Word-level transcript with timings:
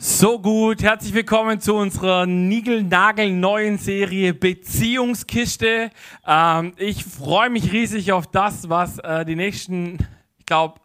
So 0.00 0.38
gut, 0.38 0.80
herzlich 0.80 1.12
willkommen 1.12 1.60
zu 1.60 1.74
unserer 1.74 2.24
Nigel-Nagel-neuen 2.24 3.78
Serie 3.78 4.32
Beziehungskiste. 4.32 5.90
Ähm, 6.24 6.72
ich 6.76 7.04
freue 7.04 7.50
mich 7.50 7.72
riesig 7.72 8.12
auf 8.12 8.28
das, 8.28 8.68
was 8.68 9.00
äh, 9.00 9.24
die 9.24 9.34
nächsten, 9.34 9.98
ich 10.38 10.46
glaube, 10.46 10.80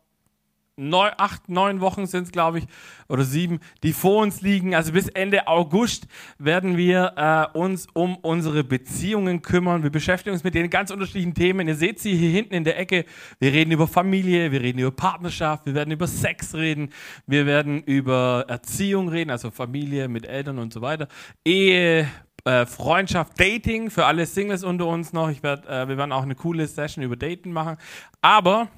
neun, 0.75 1.11
acht, 1.17 1.49
neun 1.49 1.81
Wochen 1.81 2.07
sind 2.07 2.23
es, 2.23 2.31
glaube 2.31 2.59
ich, 2.59 2.65
oder 3.07 3.23
sieben, 3.23 3.59
die 3.83 3.93
vor 3.93 4.21
uns 4.21 4.41
liegen. 4.41 4.73
Also 4.73 4.91
bis 4.93 5.07
Ende 5.07 5.47
August 5.47 6.07
werden 6.39 6.77
wir 6.77 7.13
äh, 7.15 7.57
uns 7.57 7.87
um 7.93 8.17
unsere 8.17 8.63
Beziehungen 8.63 9.41
kümmern. 9.41 9.83
Wir 9.83 9.91
beschäftigen 9.91 10.33
uns 10.33 10.43
mit 10.43 10.55
den 10.55 10.69
ganz 10.69 10.91
unterschiedlichen 10.91 11.35
Themen. 11.35 11.67
Ihr 11.67 11.75
seht 11.75 11.99
sie 11.99 12.15
hier 12.15 12.31
hinten 12.31 12.55
in 12.55 12.63
der 12.63 12.79
Ecke. 12.79 13.05
Wir 13.39 13.53
reden 13.53 13.71
über 13.71 13.87
Familie, 13.87 14.51
wir 14.51 14.61
reden 14.61 14.79
über 14.79 14.91
Partnerschaft, 14.91 15.65
wir 15.65 15.75
werden 15.75 15.91
über 15.91 16.07
Sex 16.07 16.55
reden, 16.55 16.89
wir 17.27 17.45
werden 17.45 17.83
über 17.83 18.45
Erziehung 18.47 19.09
reden, 19.09 19.29
also 19.29 19.51
Familie 19.51 20.07
mit 20.07 20.25
Eltern 20.25 20.57
und 20.59 20.73
so 20.73 20.81
weiter. 20.81 21.07
Ehe, 21.45 22.07
äh, 22.45 22.65
Freundschaft, 22.65 23.39
Dating 23.39 23.89
für 23.89 24.05
alle 24.05 24.25
Singles 24.25 24.63
unter 24.63 24.87
uns 24.87 25.13
noch. 25.13 25.29
Ich 25.29 25.43
werd, 25.43 25.67
äh, 25.67 25.87
wir 25.87 25.97
werden 25.97 26.11
auch 26.11 26.23
eine 26.23 26.35
coole 26.35 26.67
Session 26.67 27.03
über 27.03 27.15
Daten 27.15 27.51
machen. 27.51 27.77
Aber 28.21 28.69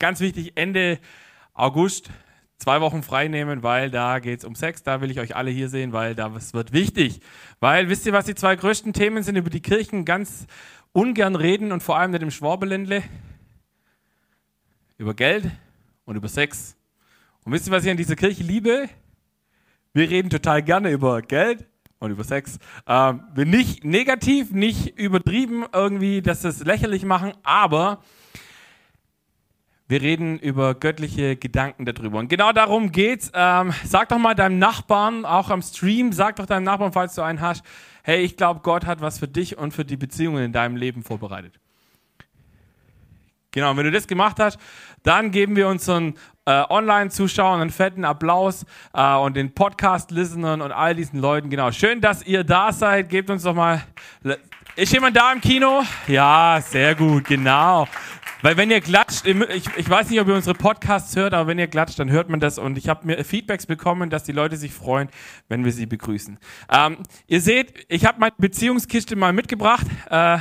ganz 0.00 0.18
wichtig, 0.18 0.52
Ende 0.56 0.98
August 1.54 2.10
zwei 2.58 2.80
Wochen 2.80 3.02
frei 3.02 3.28
nehmen, 3.28 3.62
weil 3.62 3.90
da 3.90 4.18
geht 4.18 4.40
es 4.40 4.44
um 4.44 4.54
Sex. 4.54 4.82
Da 4.82 5.00
will 5.00 5.10
ich 5.10 5.20
euch 5.20 5.36
alle 5.36 5.50
hier 5.50 5.68
sehen, 5.68 5.92
weil 5.92 6.14
da 6.14 6.34
es 6.36 6.52
wird 6.52 6.72
wichtig. 6.72 7.20
Weil 7.60 7.88
wisst 7.88 8.06
ihr, 8.06 8.12
was 8.12 8.24
die 8.26 8.34
zwei 8.34 8.56
größten 8.56 8.92
Themen 8.92 9.22
sind, 9.22 9.36
über 9.36 9.50
die 9.50 9.62
Kirchen 9.62 10.04
ganz 10.04 10.46
ungern 10.92 11.36
reden 11.36 11.70
und 11.70 11.82
vor 11.82 11.98
allem 11.98 12.10
mit 12.10 12.22
dem 12.22 12.30
Schwabeländle? 12.30 13.02
Über 14.98 15.14
Geld 15.14 15.50
und 16.04 16.16
über 16.16 16.28
Sex. 16.28 16.76
Und 17.44 17.52
wisst 17.52 17.66
ihr, 17.66 17.72
was 17.72 17.84
ich 17.84 17.90
an 17.90 17.96
dieser 17.96 18.16
Kirche 18.16 18.42
liebe? 18.42 18.88
Wir 19.94 20.10
reden 20.10 20.28
total 20.28 20.62
gerne 20.62 20.90
über 20.90 21.22
Geld 21.22 21.66
und 21.98 22.10
über 22.10 22.24
Sex. 22.24 22.58
Ähm, 22.86 23.22
nicht 23.34 23.84
negativ, 23.84 24.52
nicht 24.52 24.98
übertrieben 24.98 25.64
irgendwie, 25.72 26.20
dass 26.20 26.42
das 26.42 26.64
lächerlich 26.64 27.04
machen, 27.04 27.32
aber 27.42 28.02
wir 29.90 30.02
reden 30.02 30.38
über 30.38 30.76
göttliche 30.76 31.34
Gedanken 31.34 31.84
darüber. 31.84 32.20
Und 32.20 32.28
genau 32.28 32.52
darum 32.52 32.92
geht's. 32.92 33.32
Ähm, 33.34 33.72
sag 33.84 34.08
doch 34.10 34.18
mal 34.18 34.36
deinem 34.36 34.58
Nachbarn, 34.58 35.24
auch 35.24 35.50
am 35.50 35.62
Stream, 35.62 36.12
sag 36.12 36.36
doch 36.36 36.46
deinem 36.46 36.62
Nachbarn, 36.62 36.92
falls 36.92 37.16
du 37.16 37.22
einen 37.22 37.40
hast, 37.40 37.64
hey, 38.04 38.22
ich 38.22 38.36
glaube, 38.36 38.60
Gott 38.62 38.86
hat 38.86 39.00
was 39.00 39.18
für 39.18 39.26
dich 39.26 39.58
und 39.58 39.74
für 39.74 39.84
die 39.84 39.96
Beziehungen 39.96 40.44
in 40.44 40.52
deinem 40.52 40.76
Leben 40.76 41.02
vorbereitet. 41.02 41.58
Genau, 43.50 43.76
wenn 43.76 43.82
du 43.84 43.90
das 43.90 44.06
gemacht 44.06 44.38
hast, 44.38 44.60
dann 45.02 45.32
geben 45.32 45.56
wir 45.56 45.66
unseren 45.66 46.14
äh, 46.46 46.62
Online-Zuschauern 46.68 47.60
einen 47.60 47.70
fetten 47.70 48.04
Applaus 48.04 48.64
äh, 48.94 49.14
und 49.16 49.36
den 49.36 49.54
Podcast-Listenern 49.54 50.62
und 50.62 50.72
all 50.72 50.94
diesen 50.94 51.20
Leuten. 51.20 51.50
Genau, 51.50 51.70
schön, 51.72 52.00
dass 52.00 52.22
ihr 52.22 52.44
da 52.44 52.72
seid. 52.72 53.08
Gebt 53.08 53.30
uns 53.30 53.42
doch 53.42 53.54
mal. 53.54 53.82
Ist 54.76 54.92
jemand 54.92 55.16
da 55.16 55.32
im 55.32 55.40
Kino? 55.40 55.82
Ja, 56.06 56.60
sehr 56.60 56.94
gut, 56.94 57.24
genau. 57.24 57.86
Weil 58.42 58.56
wenn 58.56 58.70
ihr 58.70 58.80
klatscht, 58.80 59.26
ich, 59.26 59.68
ich 59.76 59.90
weiß 59.90 60.08
nicht, 60.08 60.20
ob 60.20 60.28
ihr 60.28 60.34
unsere 60.34 60.54
Podcasts 60.54 61.14
hört, 61.14 61.34
aber 61.34 61.48
wenn 61.48 61.58
ihr 61.58 61.66
klatscht, 61.66 61.98
dann 61.98 62.10
hört 62.10 62.30
man 62.30 62.40
das. 62.40 62.58
Und 62.58 62.78
ich 62.78 62.88
habe 62.88 63.06
mir 63.06 63.22
Feedbacks 63.22 63.66
bekommen, 63.66 64.08
dass 64.08 64.24
die 64.24 64.32
Leute 64.32 64.56
sich 64.56 64.72
freuen, 64.72 65.08
wenn 65.48 65.64
wir 65.64 65.72
sie 65.72 65.86
begrüßen. 65.86 66.38
Ähm, 66.70 66.98
ihr 67.26 67.40
seht, 67.40 67.74
ich 67.88 68.06
habe 68.06 68.18
meine 68.18 68.32
Beziehungskiste 68.38 69.16
mal 69.16 69.32
mitgebracht. 69.32 69.86
Äh, 70.08 70.38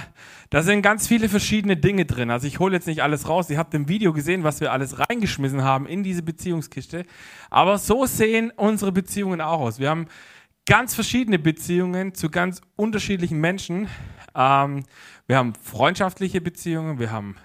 da 0.50 0.64
sind 0.64 0.82
ganz 0.82 1.08
viele 1.08 1.30
verschiedene 1.30 1.78
Dinge 1.78 2.06
drin. 2.06 2.32
Also 2.32 2.48
ich 2.48 2.60
hole 2.60 2.74
jetzt 2.74 2.88
nicht 2.88 3.04
alles 3.04 3.30
raus. 3.30 3.50
Ihr 3.50 3.60
habt 3.60 3.74
im 3.76 3.88
Video 3.88 4.14
gesehen, 4.14 4.44
was 4.44 4.62
wir 4.62 4.72
alles 4.72 4.98
reingeschmissen 5.00 5.64
haben 5.64 5.86
in 5.86 6.04
diese 6.04 6.24
Beziehungskiste. 6.24 7.06
Aber 7.52 7.78
so 7.78 8.06
sehen 8.08 8.52
unsere 8.56 8.92
Beziehungen 8.92 9.42
auch 9.42 9.60
aus. 9.60 9.80
Wir 9.80 9.90
haben 9.90 10.08
ganz 10.66 10.96
verschiedene 10.96 11.38
Beziehungen 11.38 12.16
zu 12.16 12.30
ganz 12.30 12.62
unterschiedlichen 12.76 13.40
Menschen. 13.40 13.88
Ähm, 14.36 14.86
wir 15.28 15.38
haben 15.38 15.54
freundschaftliche 15.54 16.42
Beziehungen, 16.42 17.00
wir 17.00 17.12
haben 17.12 17.36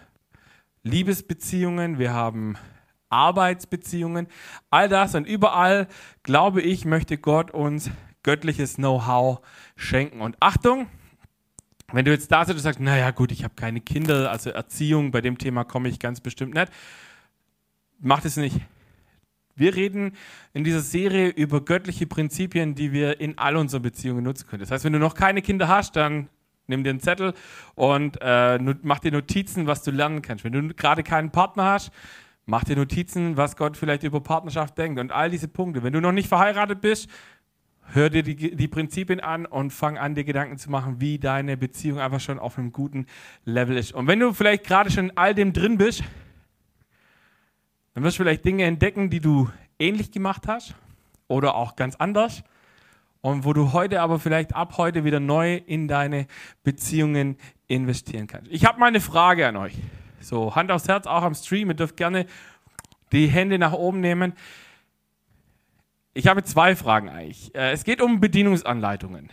Liebesbeziehungen, 0.83 1.99
wir 1.99 2.13
haben 2.13 2.57
Arbeitsbeziehungen, 3.11 4.29
all 4.71 4.89
das 4.89 5.15
und 5.15 5.27
überall, 5.27 5.89
glaube 6.23 6.63
ich, 6.63 6.85
möchte 6.85 7.17
Gott 7.17 7.51
uns 7.51 7.91
göttliches 8.23 8.77
Know-how 8.77 9.41
schenken. 9.77 10.21
Und 10.21 10.37
Achtung, 10.41 10.89
wenn 11.95 12.05
du 12.05 12.11
jetzt 12.11 12.31
da 12.31 12.45
sitzt 12.45 12.57
und 12.57 12.63
sagst, 12.63 12.81
naja 12.81 13.11
gut, 13.11 13.33
ich 13.33 13.45
habe 13.45 13.55
keine 13.55 13.81
Kinder, 13.81 14.31
also 14.31 14.51
Erziehung, 14.51 15.11
bei 15.11 15.21
dem 15.21 15.39
Thema 15.39 15.65
komme 15.65 15.89
ich 15.89 15.99
ganz 15.99 16.21
bestimmt 16.21 16.55
nicht, 16.55 16.71
mach 18.01 18.21
das 18.21 18.37
nicht. 18.37 18.61
Wir 19.57 19.77
reden 19.77 20.17
in 20.53 20.65
dieser 20.65 20.81
Serie 20.81 21.29
über 21.29 21.65
göttliche 21.65 22.07
Prinzipien, 22.07 22.75
die 22.75 22.93
wir 22.93 23.21
in 23.21 23.39
all 23.39 23.57
unseren 23.57 23.83
Beziehungen 23.83 24.25
nutzen 24.25 24.49
können. 24.49 24.61
Das 24.61 24.73
heißt, 24.73 24.85
wenn 24.85 24.93
du 24.93 24.99
noch 24.99 25.15
keine 25.15 25.43
Kinder 25.43 25.69
hast, 25.69 25.95
dann 25.95 26.29
Nimm 26.67 26.83
dir 26.83 26.91
einen 26.91 27.01
Zettel 27.01 27.35
und 27.75 28.19
äh, 28.23 28.59
mach 28.83 28.99
dir 29.01 29.13
Notizen, 29.13 29.67
was 29.67 29.83
du 29.83 29.91
lernen 29.91 30.23
kannst. 30.23 30.45
Wenn 30.45 30.53
du 30.53 30.75
gerade 30.75 31.03
keinen 31.03 31.31
Partner 31.31 31.65
hast, 31.65 31.91
mach 32.47 32.65
dir 32.65 32.77
Notizen, 32.77 33.37
was 33.37 33.57
Gott 33.57 33.77
vielleicht 33.77 34.03
über 34.03 34.21
Partnerschaft 34.21 34.79
denkt 34.79 34.99
und 34.99 35.13
all 35.13 35.31
diese 35.31 35.49
Punkte. 35.49 35.83
Wenn 35.83 35.93
du 35.93 36.01
noch 36.01 36.13
nicht 36.13 36.29
verheiratet 36.29 36.81
bist, 36.81 37.11
hör 37.93 38.11
dir 38.11 38.23
die, 38.23 38.57
die 38.57 38.69
Prinzipien 38.69 39.21
an 39.21 39.47
und 39.47 39.71
fang 39.71 39.99
an, 39.99 40.15
dir 40.15 40.25
Gedanken 40.25 40.59
zu 40.59 40.71
machen, 40.71 41.01
wie 41.01 41.19
deine 41.19 41.57
Beziehung 41.57 41.99
einfach 42.01 42.21
schon 42.21 42.39
auf 42.39 42.59
einem 42.59 42.73
guten 42.73 43.07
Level 43.45 43.77
ist. 43.77 43.93
Und 43.93 44.07
wenn 44.07 44.21
du 44.21 44.33
vielleicht 44.33 44.65
gerade 44.65 44.91
schon 44.91 45.11
in 45.11 45.17
all 45.17 45.35
dem 45.35 45.53
drin 45.53 45.79
bist, 45.79 46.03
dann 47.95 48.03
wirst 48.03 48.19
du 48.19 48.23
vielleicht 48.23 48.45
Dinge 48.45 48.65
entdecken, 48.65 49.11
die 49.11 49.21
du 49.21 49.49
ähnlich 49.79 50.11
gemacht 50.11 50.49
hast 50.49 50.75
oder 51.29 51.55
auch 51.55 51.77
ganz 51.77 51.97
anders 51.97 52.43
und 53.21 53.45
wo 53.45 53.53
du 53.53 53.73
heute 53.73 54.01
aber 54.01 54.19
vielleicht 54.19 54.55
ab 54.55 54.77
heute 54.77 55.05
wieder 55.05 55.21
neu 55.21 55.57
in 55.57 55.89
deine 55.89 56.27
Beziehungen 56.63 57.37
investieren 57.69 58.27
kannst. 58.27 58.51
Ich 58.51 58.67
habe 58.67 58.79
mal 58.79 58.87
eine 58.87 59.01
Frage 59.01 59.47
an 59.47 59.57
euch. 59.57 59.75
So, 60.21 60.55
Hand 60.55 60.71
aufs 60.71 60.89
Herz, 60.89 61.07
auch 61.07 61.23
am 61.23 61.35
Stream. 61.35 61.69
Ihr 61.69 61.75
dürft 61.75 61.97
gerne 61.97 62.27
die 63.13 63.29
Hände 63.29 63.59
nach 63.59 63.73
oben 63.73 64.01
nehmen. 64.01 64.33
Ich 66.15 66.29
habe 66.29 66.45
zwei 66.45 66.77
Fragen 66.77 67.09
eigentlich. 67.09 67.53
Äh, 67.55 67.73
es 67.73 67.83
geht 67.83 68.01
um 68.01 68.21
Bedienungsanleitungen. 68.21 69.29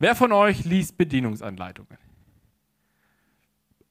Wer 0.00 0.14
von 0.16 0.32
euch 0.32 0.64
liest 0.64 0.96
Bedienungsanleitungen? 0.96 1.96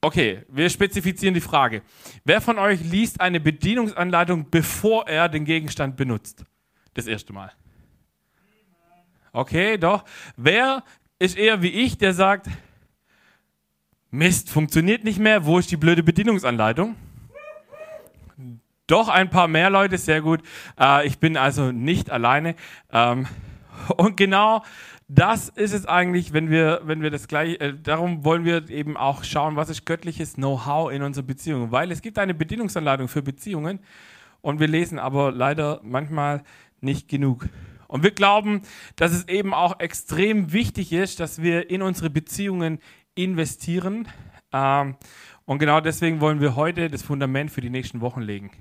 Okay, 0.02 0.44
wir 0.50 0.70
spezifizieren 0.70 1.34
die 1.34 1.42
Frage. 1.42 1.82
Wer 2.24 2.40
von 2.40 2.60
euch 2.60 2.82
liest 2.82 3.20
eine 3.20 3.40
Bedienungsanleitung, 3.40 4.50
bevor 4.50 5.08
er 5.08 5.28
den 5.28 5.44
Gegenstand 5.44 5.96
benutzt? 5.98 6.46
Das 6.94 7.08
erste 7.08 7.34
Mal. 7.34 7.52
Okay, 9.32 9.78
doch. 9.78 10.04
Wer 10.36 10.84
ist 11.20 11.38
eher 11.38 11.62
wie 11.62 11.72
ich, 11.72 11.98
der 11.98 12.14
sagt, 12.14 12.48
Mist, 14.12 14.50
funktioniert 14.50 15.04
nicht 15.04 15.20
mehr, 15.20 15.46
wo 15.46 15.60
ist 15.60 15.72
die 15.72 15.78
blöde 15.78 16.04
Bedienungsanleitung? 16.04 16.96
Doch 18.88 19.10
ein 19.10 19.30
paar 19.30 19.50
mehr 19.50 19.70
Leute, 19.70 19.98
sehr 19.98 20.22
gut. 20.22 20.42
Äh, 20.80 21.06
ich 21.06 21.20
bin 21.20 21.36
also 21.36 21.72
nicht 21.74 22.10
alleine. 22.10 22.56
Ähm, 22.92 23.28
und 23.98 24.16
genau 24.16 24.64
das 25.10 25.50
ist 25.50 25.74
es 25.74 25.86
eigentlich, 25.86 26.34
wenn 26.34 26.50
wir, 26.50 26.82
wenn 26.84 27.02
wir 27.02 27.10
das 27.10 27.28
gleich, 27.28 27.60
äh, 27.62 27.74
darum 27.74 28.26
wollen 28.26 28.44
wir 28.44 28.70
eben 28.70 28.98
auch 28.98 29.24
schauen, 29.24 29.56
was 29.56 29.70
ist 29.70 29.86
göttliches 29.86 30.36
Know-how 30.36 30.92
in 30.92 31.02
unseren 31.02 31.26
Beziehungen. 31.26 31.72
Weil 31.72 31.92
es 31.92 32.02
gibt 32.02 32.18
eine 32.18 32.34
Bedienungsanleitung 32.34 33.08
für 33.08 33.22
Beziehungen 33.22 33.80
und 34.42 34.60
wir 34.60 34.68
lesen 34.68 35.00
aber 35.00 35.32
leider 35.32 35.80
manchmal 35.84 36.44
nicht 36.82 37.08
genug. 37.08 37.48
Und 37.88 38.04
wir 38.04 38.12
glauben, 38.12 38.62
dass 38.98 39.14
es 39.14 39.28
eben 39.28 39.54
auch 39.54 39.80
extrem 39.80 40.52
wichtig 40.52 40.92
ist, 40.92 41.20
dass 41.20 41.42
wir 41.42 41.70
in 41.70 41.82
unsere 41.82 42.10
Beziehungen 42.10 42.80
investieren. 43.16 44.08
Ähm, 44.52 44.96
und 45.48 45.60
genau 45.60 45.80
deswegen 45.80 46.20
wollen 46.20 46.42
wir 46.42 46.58
heute 46.58 46.90
das 46.90 47.02
Fundament 47.02 47.50
für 47.50 47.62
die 47.62 47.70
nächsten 47.70 48.02
Wochen 48.02 48.22
legen. 48.22 48.52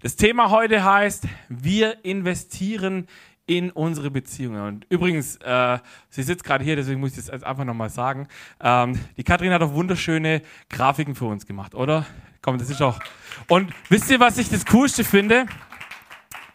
Das 0.00 0.14
Thema 0.14 0.50
heute 0.50 0.84
heißt, 0.84 1.24
wir 1.48 2.04
investieren 2.04 3.08
in 3.44 3.72
unsere 3.72 4.08
Beziehungen. 4.08 4.62
Und 4.62 4.86
übrigens, 4.88 5.36
äh, 5.38 5.78
sie 6.10 6.22
sitzt 6.22 6.44
gerade 6.44 6.62
hier, 6.62 6.76
deswegen 6.76 7.00
muss 7.00 7.18
ich 7.18 7.26
das 7.26 7.42
einfach 7.42 7.64
nochmal 7.64 7.90
sagen. 7.90 8.28
Ähm, 8.60 8.98
die 9.16 9.24
Kathrin 9.24 9.52
hat 9.52 9.62
auch 9.62 9.74
wunderschöne 9.74 10.42
Grafiken 10.68 11.16
für 11.16 11.24
uns 11.24 11.44
gemacht, 11.44 11.74
oder? 11.74 12.06
Komm, 12.40 12.56
das 12.56 12.70
ist 12.70 12.80
auch. 12.80 13.00
Und 13.48 13.72
wisst 13.88 14.08
ihr, 14.08 14.20
was 14.20 14.38
ich 14.38 14.48
das 14.48 14.64
Coolste 14.64 15.02
finde? 15.02 15.46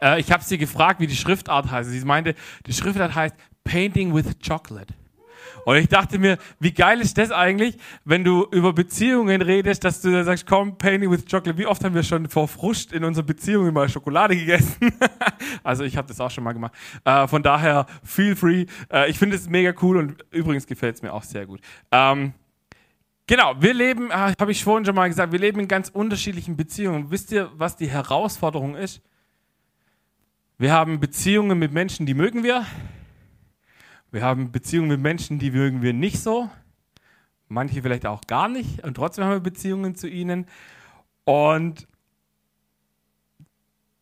Äh, 0.01 0.21
ich 0.21 0.31
habe 0.31 0.43
sie 0.43 0.57
gefragt, 0.57 1.01
wie 1.01 1.07
die 1.07 1.15
Schriftart 1.17 1.69
heißt. 1.69 1.89
Sie 1.89 2.05
meinte, 2.05 2.35
die 2.65 2.73
Schriftart 2.73 3.13
heißt 3.13 3.35
Painting 3.65 4.15
with 4.15 4.27
Chocolate. 4.45 4.93
Und 5.67 5.75
ich 5.75 5.89
dachte 5.89 6.17
mir, 6.17 6.37
wie 6.61 6.71
geil 6.71 7.01
ist 7.01 7.17
das 7.17 7.29
eigentlich, 7.29 7.77
wenn 8.05 8.23
du 8.23 8.47
über 8.51 8.71
Beziehungen 8.71 9.41
redest, 9.41 9.83
dass 9.83 9.99
du 9.99 10.09
dann 10.09 10.23
sagst, 10.23 10.47
komm, 10.47 10.77
Painting 10.77 11.11
with 11.11 11.25
Chocolate. 11.29 11.57
Wie 11.57 11.65
oft 11.65 11.83
haben 11.83 11.93
wir 11.93 12.03
schon 12.03 12.29
vor 12.29 12.47
Frust 12.47 12.93
in 12.93 13.03
unserer 13.03 13.25
Beziehung 13.25 13.67
immer 13.67 13.89
Schokolade 13.89 14.37
gegessen? 14.37 14.93
also 15.65 15.83
ich 15.83 15.97
habe 15.97 16.07
das 16.07 16.21
auch 16.21 16.31
schon 16.31 16.45
mal 16.45 16.53
gemacht. 16.53 16.71
Äh, 17.03 17.27
von 17.27 17.43
daher, 17.43 17.85
feel 18.01 18.37
free. 18.37 18.65
Äh, 18.89 19.09
ich 19.09 19.19
finde 19.19 19.35
es 19.35 19.49
mega 19.49 19.73
cool 19.81 19.97
und 19.97 20.23
übrigens 20.31 20.67
gefällt 20.67 20.95
es 20.95 21.01
mir 21.01 21.11
auch 21.11 21.23
sehr 21.23 21.45
gut. 21.45 21.59
Ähm, 21.91 22.31
Genau, 23.29 23.61
wir 23.61 23.73
leben, 23.73 24.09
äh, 24.09 24.35
habe 24.39 24.53
ich 24.53 24.63
vorhin 24.63 24.85
schon 24.85 24.95
mal 24.95 25.09
gesagt, 25.09 25.33
wir 25.33 25.39
leben 25.39 25.59
in 25.59 25.67
ganz 25.67 25.89
unterschiedlichen 25.89 26.55
Beziehungen. 26.55 27.11
Wisst 27.11 27.33
ihr, 27.33 27.51
was 27.57 27.75
die 27.75 27.89
Herausforderung 27.89 28.75
ist? 28.75 29.01
Wir 30.57 30.71
haben 30.71 31.01
Beziehungen 31.01 31.59
mit 31.59 31.73
Menschen, 31.73 32.05
die 32.05 32.13
mögen 32.13 32.43
wir. 32.45 32.65
Wir 34.11 34.21
haben 34.21 34.51
Beziehungen 34.51 34.87
mit 34.87 35.01
Menschen, 35.01 35.37
die 35.37 35.51
mögen 35.51 35.81
wir 35.81 35.93
nicht 35.93 36.19
so. 36.19 36.49
Manche 37.49 37.81
vielleicht 37.81 38.05
auch 38.05 38.21
gar 38.21 38.47
nicht. 38.47 38.83
Und 38.83 38.95
trotzdem 38.95 39.25
haben 39.25 39.31
wir 39.31 39.39
Beziehungen 39.39 39.95
zu 39.95 40.07
ihnen. 40.07 40.45
Und 41.25 41.87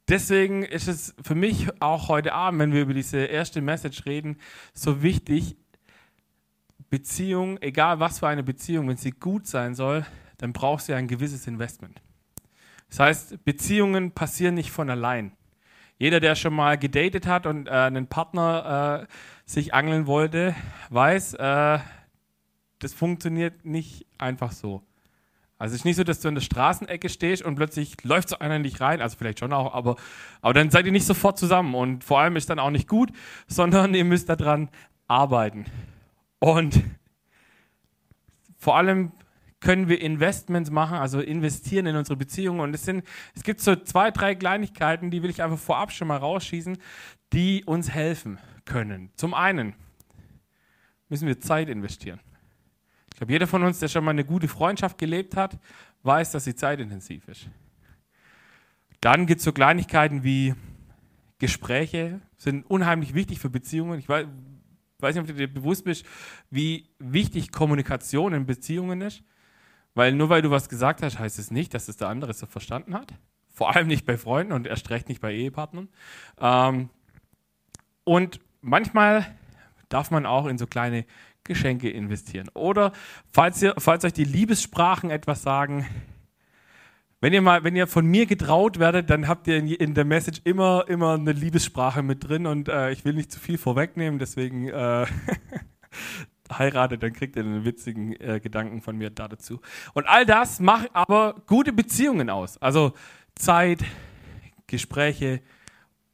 deswegen 0.07 0.63
ist 0.63 0.87
es 0.87 1.15
für 1.23 1.35
mich 1.35 1.69
auch 1.81 2.07
heute 2.07 2.33
Abend, 2.33 2.59
wenn 2.59 2.73
wir 2.73 2.83
über 2.83 2.93
diese 2.93 3.17
erste 3.17 3.61
Message 3.61 4.05
reden, 4.05 4.37
so 4.73 5.01
wichtig, 5.01 5.57
Beziehung, 6.89 7.59
egal 7.61 7.99
was 7.99 8.19
für 8.19 8.27
eine 8.27 8.43
Beziehung, 8.43 8.87
wenn 8.87 8.97
sie 8.97 9.11
gut 9.11 9.47
sein 9.47 9.73
soll, 9.73 10.05
dann 10.37 10.53
braucht 10.53 10.83
sie 10.85 10.93
ein 10.93 11.07
gewisses 11.07 11.47
Investment. 11.47 11.99
Das 12.89 12.99
heißt, 12.99 13.43
Beziehungen 13.43 14.11
passieren 14.11 14.53
nicht 14.53 14.71
von 14.71 14.89
allein. 14.89 15.31
Jeder, 15.97 16.19
der 16.19 16.35
schon 16.35 16.53
mal 16.53 16.77
gedatet 16.77 17.25
hat 17.25 17.45
und 17.45 17.67
äh, 17.67 17.71
einen 17.71 18.07
Partner 18.07 19.01
äh, 19.03 19.07
sich 19.45 19.73
angeln 19.73 20.07
wollte, 20.07 20.55
weiß, 20.89 21.35
äh, 21.35 21.79
das 22.79 22.93
funktioniert 22.93 23.65
nicht 23.65 24.05
einfach 24.17 24.51
so. 24.51 24.81
Also 25.57 25.73
es 25.73 25.81
ist 25.81 25.85
nicht 25.85 25.95
so, 25.95 26.03
dass 26.03 26.19
du 26.19 26.27
in 26.27 26.35
der 26.35 26.41
Straßenecke 26.41 27.07
stehst 27.07 27.41
und 27.43 27.55
plötzlich 27.55 28.03
läuft 28.03 28.27
so 28.27 28.39
einer 28.39 28.57
in 28.57 28.63
dich 28.63 28.81
rein, 28.81 29.01
also 29.01 29.17
vielleicht 29.17 29.39
schon 29.39 29.53
auch, 29.53 29.73
aber, 29.73 29.95
aber 30.41 30.53
dann 30.53 30.69
seid 30.69 30.85
ihr 30.85 30.91
nicht 30.91 31.05
sofort 31.05 31.37
zusammen 31.37 31.75
und 31.75 32.03
vor 32.03 32.19
allem 32.19 32.35
ist 32.35 32.49
dann 32.49 32.59
auch 32.59 32.71
nicht 32.71 32.89
gut, 32.89 33.11
sondern 33.47 33.93
ihr 33.93 34.03
müsst 34.03 34.29
daran 34.29 34.69
arbeiten. 35.07 35.65
Und 36.39 36.83
vor 38.57 38.75
allem 38.75 39.11
können 39.61 39.87
wir 39.87 40.01
Investments 40.01 40.69
machen, 40.69 40.97
also 40.97 41.21
investieren 41.21 41.85
in 41.85 41.95
unsere 41.95 42.17
Beziehungen. 42.17 42.59
Und 42.59 42.75
es, 42.75 42.83
sind, 42.83 43.05
es 43.33 43.43
gibt 43.43 43.61
so 43.61 43.75
zwei, 43.75 44.11
drei 44.11 44.35
Kleinigkeiten, 44.35 45.09
die 45.09 45.23
will 45.23 45.29
ich 45.29 45.41
einfach 45.41 45.57
vorab 45.57 45.91
schon 45.91 46.07
mal 46.07 46.17
rausschießen, 46.17 46.77
die 47.31 47.63
uns 47.63 47.89
helfen 47.89 48.37
können. 48.65 49.11
Zum 49.15 49.33
einen 49.33 49.73
müssen 51.09 51.27
wir 51.27 51.39
Zeit 51.39 51.69
investieren. 51.69 52.19
Ich 53.11 53.17
glaube, 53.17 53.31
jeder 53.31 53.47
von 53.47 53.63
uns, 53.63 53.79
der 53.79 53.87
schon 53.87 54.03
mal 54.03 54.11
eine 54.11 54.25
gute 54.25 54.47
Freundschaft 54.47 54.97
gelebt 54.97 55.37
hat, 55.37 55.57
weiß, 56.03 56.31
dass 56.31 56.43
sie 56.43 56.55
zeitintensiv 56.55 57.27
ist. 57.27 57.47
Dann 58.99 59.25
gibt 59.25 59.39
es 59.39 59.45
so 59.45 59.53
Kleinigkeiten 59.53 60.23
wie 60.23 60.55
Gespräche, 61.39 62.21
sind 62.37 62.69
unheimlich 62.69 63.13
wichtig 63.13 63.39
für 63.39 63.49
Beziehungen. 63.49 63.99
Ich 63.99 64.09
weiß, 64.09 64.25
weiß 64.99 65.15
nicht, 65.15 65.21
ob 65.21 65.27
du 65.27 65.33
dir 65.33 65.47
bewusst 65.47 65.85
bist, 65.85 66.05
wie 66.49 66.89
wichtig 66.99 67.51
Kommunikation 67.51 68.33
in 68.33 68.45
Beziehungen 68.45 69.01
ist. 69.01 69.23
Weil 69.93 70.11
nur 70.13 70.29
weil 70.29 70.41
du 70.41 70.51
was 70.51 70.67
gesagt 70.67 71.01
hast, 71.01 71.19
heißt 71.19 71.39
es 71.39 71.51
nicht, 71.51 71.73
dass 71.73 71.87
es 71.87 71.97
der 71.97 72.09
andere 72.09 72.33
so 72.33 72.45
verstanden 72.45 72.93
hat. 72.93 73.13
Vor 73.47 73.73
allem 73.73 73.87
nicht 73.87 74.05
bei 74.05 74.17
Freunden 74.17 74.51
und 74.51 74.67
erst 74.67 74.89
recht 74.89 75.07
nicht 75.07 75.21
bei 75.21 75.33
Ehepartnern. 75.33 75.87
Ähm, 76.39 76.89
und 78.03 78.41
manchmal 78.65 79.25
darf 79.89 80.11
man 80.11 80.25
auch 80.25 80.47
in 80.47 80.57
so 80.57 80.67
kleine 80.67 81.05
Geschenke 81.43 81.89
investieren. 81.89 82.49
Oder 82.53 82.91
falls, 83.31 83.61
ihr, 83.61 83.75
falls 83.77 84.03
euch 84.03 84.13
die 84.13 84.23
Liebessprachen 84.23 85.11
etwas 85.11 85.43
sagen, 85.43 85.85
wenn 87.21 87.33
ihr 87.33 87.41
mal, 87.41 87.63
wenn 87.63 87.75
ihr 87.75 87.87
von 87.87 88.05
mir 88.05 88.25
getraut 88.25 88.79
werdet, 88.79 89.09
dann 89.09 89.27
habt 89.27 89.47
ihr 89.47 89.57
in, 89.57 89.67
in 89.67 89.93
der 89.93 90.05
Message 90.05 90.41
immer, 90.43 90.85
immer 90.87 91.13
eine 91.13 91.31
Liebessprache 91.31 92.03
mit 92.03 92.27
drin 92.27 92.45
und 92.45 92.67
äh, 92.67 92.91
ich 92.91 93.05
will 93.05 93.13
nicht 93.13 93.31
zu 93.31 93.39
viel 93.39 93.57
vorwegnehmen, 93.57 94.19
deswegen 94.19 94.67
äh, 94.67 95.05
heiratet, 96.51 97.01
dann 97.03 97.13
kriegt 97.13 97.35
ihr 97.35 97.43
einen 97.43 97.63
witzigen 97.63 98.13
äh, 98.19 98.39
Gedanken 98.39 98.81
von 98.81 98.97
mir 98.97 99.11
da 99.11 99.27
dazu. 99.27 99.61
Und 99.93 100.07
all 100.07 100.25
das 100.25 100.59
macht 100.59 100.89
aber 100.93 101.35
gute 101.47 101.71
Beziehungen 101.71 102.29
aus. 102.29 102.57
Also 102.57 102.93
Zeit, 103.35 103.83
Gespräche 104.67 105.41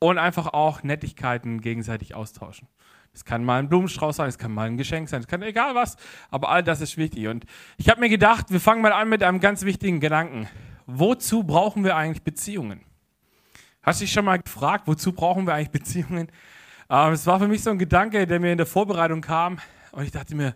und 0.01 0.17
einfach 0.17 0.47
auch 0.47 0.81
Nettigkeiten 0.81 1.61
gegenseitig 1.61 2.15
austauschen. 2.15 2.67
Es 3.13 3.23
kann 3.23 3.43
mal 3.43 3.59
ein 3.59 3.69
Blumenstrauß 3.69 4.15
sein, 4.15 4.29
es 4.29 4.37
kann 4.37 4.51
mal 4.51 4.67
ein 4.67 4.77
Geschenk 4.77 5.09
sein, 5.09 5.21
es 5.21 5.27
kann 5.27 5.43
egal 5.43 5.75
was, 5.75 5.95
aber 6.31 6.49
all 6.49 6.63
das 6.63 6.81
ist 6.81 6.97
wichtig. 6.97 7.27
Und 7.27 7.45
ich 7.77 7.87
habe 7.87 7.99
mir 7.99 8.09
gedacht, 8.09 8.47
wir 8.49 8.59
fangen 8.59 8.81
mal 8.81 8.93
an 8.93 9.09
mit 9.09 9.21
einem 9.21 9.39
ganz 9.39 9.63
wichtigen 9.63 9.99
Gedanken. 9.99 10.47
Wozu 10.87 11.43
brauchen 11.43 11.83
wir 11.83 11.95
eigentlich 11.95 12.23
Beziehungen? 12.23 12.81
Hast 13.83 14.01
du 14.01 14.05
dich 14.05 14.13
schon 14.13 14.25
mal 14.25 14.39
gefragt, 14.39 14.87
wozu 14.87 15.13
brauchen 15.13 15.45
wir 15.45 15.53
eigentlich 15.53 15.71
Beziehungen? 15.71 16.31
Ähm, 16.89 17.13
es 17.13 17.27
war 17.27 17.39
für 17.39 17.47
mich 17.47 17.61
so 17.61 17.69
ein 17.69 17.77
Gedanke, 17.77 18.25
der 18.25 18.39
mir 18.39 18.53
in 18.53 18.57
der 18.57 18.67
Vorbereitung 18.67 19.21
kam 19.21 19.59
und 19.91 20.03
ich 20.03 20.11
dachte 20.11 20.35
mir, 20.35 20.55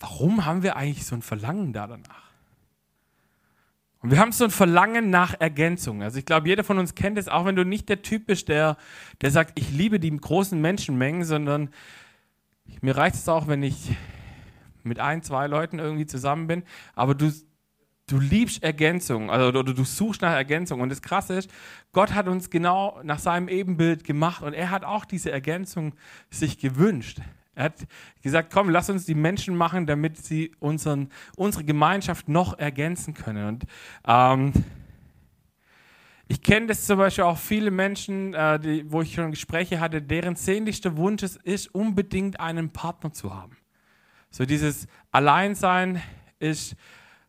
warum 0.00 0.44
haben 0.44 0.64
wir 0.64 0.76
eigentlich 0.76 1.06
so 1.06 1.14
ein 1.14 1.22
Verlangen 1.22 1.72
da 1.72 1.86
danach? 1.86 2.32
Und 4.06 4.12
wir 4.12 4.20
haben 4.20 4.30
so 4.30 4.44
ein 4.44 4.50
Verlangen 4.50 5.10
nach 5.10 5.34
Ergänzung. 5.40 6.00
Also 6.00 6.20
ich 6.20 6.24
glaube, 6.24 6.46
jeder 6.46 6.62
von 6.62 6.78
uns 6.78 6.94
kennt 6.94 7.18
es, 7.18 7.26
auch 7.26 7.44
wenn 7.44 7.56
du 7.56 7.64
nicht 7.64 7.88
der 7.88 8.02
Typ 8.02 8.28
bist, 8.28 8.48
der, 8.48 8.76
der 9.20 9.32
sagt, 9.32 9.58
ich 9.58 9.72
liebe 9.72 9.98
die 9.98 10.16
großen 10.16 10.60
Menschenmengen, 10.60 11.24
sondern 11.24 11.70
mir 12.82 12.96
reicht 12.96 13.16
es 13.16 13.28
auch, 13.28 13.48
wenn 13.48 13.64
ich 13.64 13.96
mit 14.84 15.00
ein, 15.00 15.24
zwei 15.24 15.48
Leuten 15.48 15.80
irgendwie 15.80 16.06
zusammen 16.06 16.46
bin, 16.46 16.62
aber 16.94 17.16
du, 17.16 17.32
du 18.06 18.20
liebst 18.20 18.62
Ergänzung, 18.62 19.28
also 19.28 19.48
oder 19.48 19.74
du 19.74 19.82
suchst 19.82 20.22
nach 20.22 20.34
Ergänzung. 20.34 20.82
Und 20.82 20.90
das 20.90 21.02
Krasse 21.02 21.34
ist, 21.34 21.50
Gott 21.90 22.14
hat 22.14 22.28
uns 22.28 22.48
genau 22.48 23.00
nach 23.02 23.18
seinem 23.18 23.48
Ebenbild 23.48 24.04
gemacht 24.04 24.40
und 24.44 24.52
er 24.52 24.70
hat 24.70 24.84
auch 24.84 25.04
diese 25.04 25.32
Ergänzung 25.32 25.94
sich 26.30 26.58
gewünscht. 26.58 27.22
Er 27.56 27.64
hat 27.64 27.86
gesagt, 28.22 28.52
komm, 28.52 28.68
lass 28.68 28.90
uns 28.90 29.06
die 29.06 29.14
Menschen 29.14 29.56
machen, 29.56 29.86
damit 29.86 30.18
sie 30.18 30.52
unseren, 30.60 31.08
unsere 31.36 31.64
Gemeinschaft 31.64 32.28
noch 32.28 32.58
ergänzen 32.58 33.14
können. 33.14 33.48
Und 33.48 33.64
ähm, 34.06 34.52
ich 36.28 36.42
kenne 36.42 36.66
das 36.66 36.84
zum 36.84 36.98
Beispiel 36.98 37.24
auch 37.24 37.38
viele 37.38 37.70
Menschen, 37.70 38.34
äh, 38.34 38.60
die, 38.60 38.92
wo 38.92 39.00
ich 39.00 39.14
schon 39.14 39.30
Gespräche 39.30 39.80
hatte, 39.80 40.02
deren 40.02 40.36
sehnlichster 40.36 40.98
Wunsch 40.98 41.22
es 41.22 41.36
ist, 41.36 41.74
unbedingt 41.74 42.38
einen 42.40 42.70
Partner 42.70 43.12
zu 43.12 43.34
haben. 43.34 43.56
So 44.30 44.44
dieses 44.44 44.86
Alleinsein 45.10 46.02
ist 46.38 46.76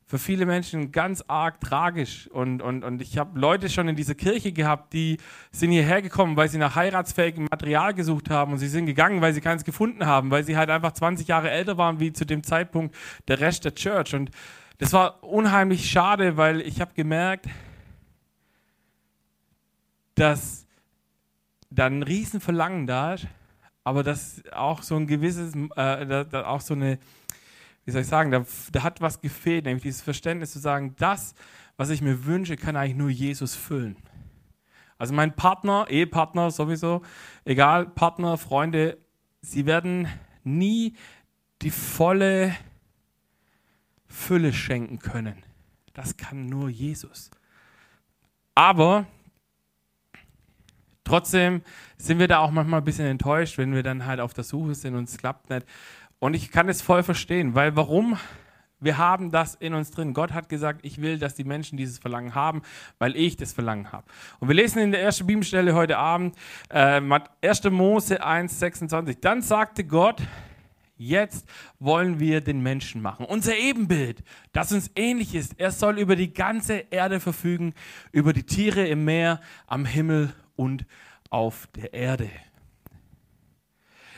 für 0.07 0.17
viele 0.17 0.45
Menschen 0.45 0.93
ganz 0.93 1.23
arg 1.27 1.59
tragisch. 1.59 2.27
Und, 2.27 2.61
und, 2.61 2.85
und 2.85 3.01
ich 3.01 3.17
habe 3.17 3.37
Leute 3.37 3.69
schon 3.69 3.89
in 3.89 3.97
dieser 3.97 4.15
Kirche 4.15 4.53
gehabt, 4.53 4.93
die 4.93 5.17
sind 5.51 5.71
hierher 5.71 6.01
gekommen, 6.01 6.37
weil 6.37 6.47
sie 6.47 6.57
nach 6.57 6.75
heiratsfähigem 6.75 7.47
Material 7.51 7.93
gesucht 7.93 8.29
haben 8.29 8.53
und 8.53 8.57
sie 8.57 8.69
sind 8.69 8.85
gegangen, 8.85 9.21
weil 9.21 9.33
sie 9.33 9.41
keins 9.41 9.65
gefunden 9.65 10.05
haben, 10.05 10.31
weil 10.31 10.45
sie 10.45 10.55
halt 10.55 10.69
einfach 10.69 10.93
20 10.93 11.27
Jahre 11.27 11.51
älter 11.51 11.77
waren 11.77 11.99
wie 11.99 12.13
zu 12.13 12.25
dem 12.25 12.41
Zeitpunkt 12.41 12.95
der 13.27 13.41
Rest 13.41 13.65
der 13.65 13.75
Church. 13.75 14.15
Und 14.15 14.31
das 14.77 14.93
war 14.93 15.21
unheimlich 15.25 15.91
schade, 15.91 16.37
weil 16.37 16.61
ich 16.61 16.79
habe 16.79 16.93
gemerkt, 16.93 17.47
dass 20.15 20.65
da 21.69 21.87
ein 21.87 22.01
Riesenverlangen 22.01 22.87
da 22.87 23.15
ist, 23.15 23.27
aber 23.83 24.03
dass 24.03 24.41
auch 24.53 24.83
so 24.83 24.95
ein 24.95 25.05
gewisses, 25.05 25.53
äh, 25.75 26.25
auch 26.33 26.61
so 26.61 26.75
eine 26.75 26.97
wie 27.87 27.91
soll 27.91 28.01
ich 28.01 28.07
sagen, 28.07 28.31
da, 28.31 28.45
da 28.73 28.83
hat 28.83 28.99
was 28.99 29.21
gefehlt, 29.21 29.63
nämlich 29.63 29.83
dieses 29.83 30.01
Verständnis 30.01 30.51
zu 30.51 30.59
sagen, 30.59 30.93
das, 30.97 31.35
was 31.77 31.89
ich 31.89 32.01
mir 32.01 32.25
wünsche, 32.25 32.57
kann 32.57 32.75
eigentlich 32.75 32.97
nur 32.97 33.09
Jesus 33.09 33.55
füllen. 33.55 33.95
Also 34.97 35.13
mein 35.13 35.37
Partner, 35.37 35.87
Ehepartner 35.89 36.51
sowieso, 36.51 37.01
egal, 37.45 37.85
Partner, 37.85 38.37
Freunde, 38.37 38.97
sie 39.39 39.65
werden 39.65 40.09
nie 40.43 40.97
die 41.61 41.71
volle 41.71 42.53
Fülle 44.05 44.51
schenken 44.51 44.99
können. 44.99 45.41
Das 45.93 46.17
kann 46.17 46.45
nur 46.45 46.67
Jesus. 46.67 47.31
Aber 48.53 49.05
trotzdem 51.05 51.61
sind 51.97 52.19
wir 52.19 52.27
da 52.27 52.39
auch 52.39 52.51
manchmal 52.51 52.81
ein 52.81 52.85
bisschen 52.85 53.05
enttäuscht, 53.05 53.57
wenn 53.57 53.73
wir 53.73 53.81
dann 53.81 54.05
halt 54.05 54.19
auf 54.19 54.33
der 54.33 54.43
Suche 54.43 54.75
sind 54.75 54.95
und 54.95 55.07
es 55.07 55.17
klappt 55.17 55.49
nicht. 55.49 55.65
Und 56.19 56.33
ich 56.33 56.51
kann 56.51 56.67
es 56.67 56.81
voll 56.81 57.03
verstehen, 57.03 57.55
weil 57.55 57.75
warum? 57.75 58.17
Wir 58.79 58.99
haben 58.99 59.31
das 59.31 59.55
in 59.55 59.73
uns 59.73 59.89
drin. 59.89 60.13
Gott 60.13 60.33
hat 60.33 60.49
gesagt, 60.49 60.81
ich 60.83 61.01
will, 61.01 61.17
dass 61.17 61.33
die 61.33 61.43
Menschen 61.43 61.77
dieses 61.77 61.97
Verlangen 61.97 62.35
haben, 62.35 62.61
weil 62.99 63.15
ich 63.15 63.35
das 63.35 63.51
Verlangen 63.51 63.91
habe. 63.91 64.05
Und 64.39 64.49
wir 64.49 64.55
lesen 64.55 64.79
in 64.79 64.91
der 64.91 65.01
ersten 65.01 65.25
Bibelstelle 65.25 65.73
heute 65.73 65.97
Abend, 65.97 66.35
äh, 66.69 67.01
1. 67.41 67.71
Mose 67.71 68.23
1, 68.23 68.59
26. 68.59 69.17
Dann 69.19 69.41
sagte 69.41 69.83
Gott, 69.83 70.21
jetzt 70.95 71.47
wollen 71.79 72.19
wir 72.19 72.41
den 72.41 72.61
Menschen 72.61 73.01
machen. 73.01 73.25
Unser 73.25 73.57
Ebenbild, 73.57 74.23
das 74.51 74.71
uns 74.71 74.91
ähnlich 74.95 75.33
ist. 75.33 75.59
Er 75.59 75.71
soll 75.71 75.97
über 75.97 76.15
die 76.15 76.33
ganze 76.33 76.85
Erde 76.91 77.19
verfügen, 77.19 77.73
über 78.11 78.31
die 78.31 78.43
Tiere 78.43 78.87
im 78.87 79.05
Meer, 79.05 79.41
am 79.65 79.85
Himmel 79.85 80.33
und 80.55 80.85
auf 81.31 81.67
der 81.75 81.93
Erde. 81.93 82.29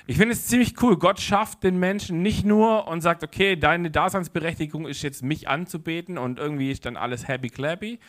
Ich 0.10 0.18
finde 0.18 0.34
es 0.34 0.48
ziemlich 0.48 0.74
cool. 0.82 0.98
Gott 0.98 1.20
schafft 1.20 1.62
den 1.62 1.78
Menschen 1.78 2.24
nicht 2.24 2.44
nur 2.44 2.88
und 2.88 3.01
sagt, 3.01 3.24
okay, 3.24 3.56
deine 3.56 3.92
Daseinsberechtigung 3.92 4.88
ist 4.88 5.04
jetzt 5.04 5.22
mich 5.22 5.48
anzubeten 5.48 6.18
und 6.18 6.39
irgendwie 6.39 6.72
ist 6.72 6.88
dann 6.88 6.98
alles 6.98 7.28
happy 7.28 7.50
clappy, 7.51 8.00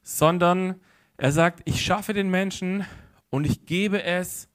sondern 0.00 0.76
er 1.16 1.32
sagt, 1.32 1.62
ich 1.64 1.84
schaffe 1.84 2.12
den 2.12 2.30
Menschen 2.30 2.86
und 3.30 3.48
ich 3.48 3.66
gebe 3.66 4.00
es, 4.04 4.48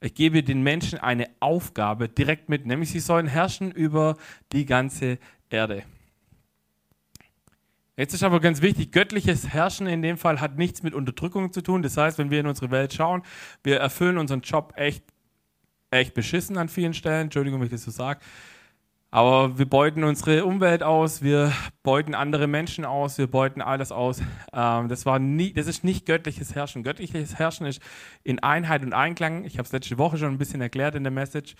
ich 0.00 0.14
gebe 0.14 0.42
den 0.42 0.64
Menschen 0.64 0.98
eine 0.98 1.28
Aufgabe 1.38 2.08
direkt 2.08 2.48
mit, 2.48 2.66
nämlich 2.66 2.90
sie 2.90 2.98
sollen 2.98 3.28
herrschen 3.28 3.70
über 3.70 4.16
die 4.50 4.66
ganze 4.66 5.20
Erde. 5.48 5.84
Jetzt 7.96 8.14
ist 8.14 8.24
aber 8.24 8.40
ganz 8.40 8.62
wichtig, 8.62 8.90
göttliches 8.90 9.50
Herrschen 9.50 9.86
in 9.86 10.02
dem 10.02 10.18
Fall 10.18 10.40
hat 10.40 10.58
nichts 10.58 10.82
mit 10.82 10.92
Unterdrückung 10.92 11.52
zu 11.52 11.60
tun. 11.60 11.82
Das 11.82 11.96
heißt, 11.96 12.18
wenn 12.18 12.32
wir 12.32 12.40
in 12.40 12.48
unsere 12.48 12.72
Welt 12.72 12.92
schauen, 12.92 13.22
wir 13.62 13.78
erfüllen 13.78 14.18
unseren 14.18 14.40
Job 14.40 14.72
echt, 14.74 15.04
echt 15.92 16.14
beschissen 16.14 16.58
an 16.58 16.68
vielen 16.68 16.94
Stellen. 16.94 17.24
Entschuldigung, 17.24 17.60
wenn 17.60 17.66
ich 17.66 17.72
das 17.72 17.84
so 17.84 17.90
sage. 17.90 18.20
Aber 19.10 19.58
wir 19.58 19.68
beuten 19.68 20.04
unsere 20.04 20.46
Umwelt 20.46 20.82
aus, 20.82 21.20
wir 21.20 21.52
beuten 21.82 22.14
andere 22.14 22.46
Menschen 22.46 22.86
aus, 22.86 23.18
wir 23.18 23.26
beuten 23.26 23.60
alles 23.60 23.92
aus. 23.92 24.22
Ähm, 24.54 24.88
das, 24.88 25.04
war 25.04 25.18
nie, 25.18 25.52
das 25.52 25.66
ist 25.66 25.84
nicht 25.84 26.06
göttliches 26.06 26.54
Herrschen. 26.54 26.82
Göttliches 26.82 27.38
Herrschen 27.38 27.66
ist 27.66 27.82
in 28.24 28.42
Einheit 28.42 28.82
und 28.82 28.94
Einklang. 28.94 29.44
Ich 29.44 29.58
habe 29.58 29.66
es 29.66 29.72
letzte 29.72 29.98
Woche 29.98 30.16
schon 30.16 30.32
ein 30.32 30.38
bisschen 30.38 30.62
erklärt 30.62 30.94
in 30.94 31.04
der 31.04 31.10
Message. 31.10 31.56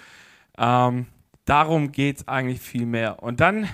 Ähm, 0.56 1.06
darum 1.44 1.92
geht 1.92 2.16
es 2.16 2.28
eigentlich 2.28 2.60
viel 2.60 2.86
mehr. 2.86 3.22
Und 3.22 3.40
dann 3.40 3.68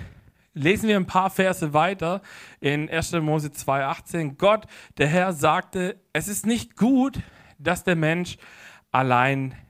lesen 0.55 0.89
wir 0.89 0.97
ein 0.97 1.07
paar 1.07 1.31
Verse 1.31 1.73
weiter 1.73 2.21
in 2.59 2.91
1. 2.91 3.13
Mose 3.13 3.51
2,18. 3.51 4.35
Gott, 4.39 4.67
der 4.97 5.07
Herr, 5.07 5.33
sagte: 5.33 6.01
Es 6.13 6.27
ist 6.27 6.47
nicht 6.47 6.75
gut, 6.75 7.21
dass 7.61 7.85
der 7.85 7.95
Mensch 7.95 8.39
allein 8.91 9.53
ist. 9.53 9.68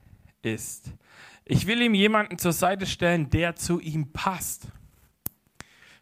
Ich 1.44 1.66
will 1.66 1.80
ihm 1.82 1.94
jemanden 1.94 2.38
zur 2.38 2.52
Seite 2.52 2.86
stellen, 2.86 3.30
der 3.30 3.56
zu 3.56 3.80
ihm 3.80 4.12
passt. 4.12 4.68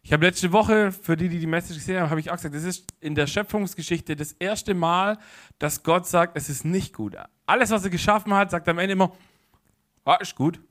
Ich 0.03 0.13
habe 0.13 0.25
letzte 0.25 0.53
Woche, 0.53 0.93
für 0.93 1.17
die, 1.17 1.27
die 1.27 1.39
die 1.39 1.47
Message 1.47 1.79
gesehen 1.79 1.99
haben, 1.99 2.09
habe 2.09 2.21
ich 2.21 2.31
auch 2.31 2.35
gesagt, 2.35 2.55
das 2.55 2.63
ist 2.63 2.93
in 3.01 3.13
der 3.13 3.27
Schöpfungsgeschichte 3.27 4.15
das 4.15 4.31
erste 4.31 4.73
Mal, 4.73 5.17
dass 5.59 5.83
Gott 5.83 6.07
sagt, 6.07 6.37
es 6.37 6.47
ist 6.47 6.63
nicht 6.63 6.93
gut. 6.93 7.17
Alles, 7.45 7.71
was 7.71 7.83
er 7.83 7.89
geschaffen 7.89 8.33
hat, 8.33 8.51
sagt 8.51 8.69
am 8.69 8.79
Ende 8.79 8.93
immer, 8.93 9.11
ah, 10.05 10.15
ist 10.15 10.35
gut. 10.35 10.61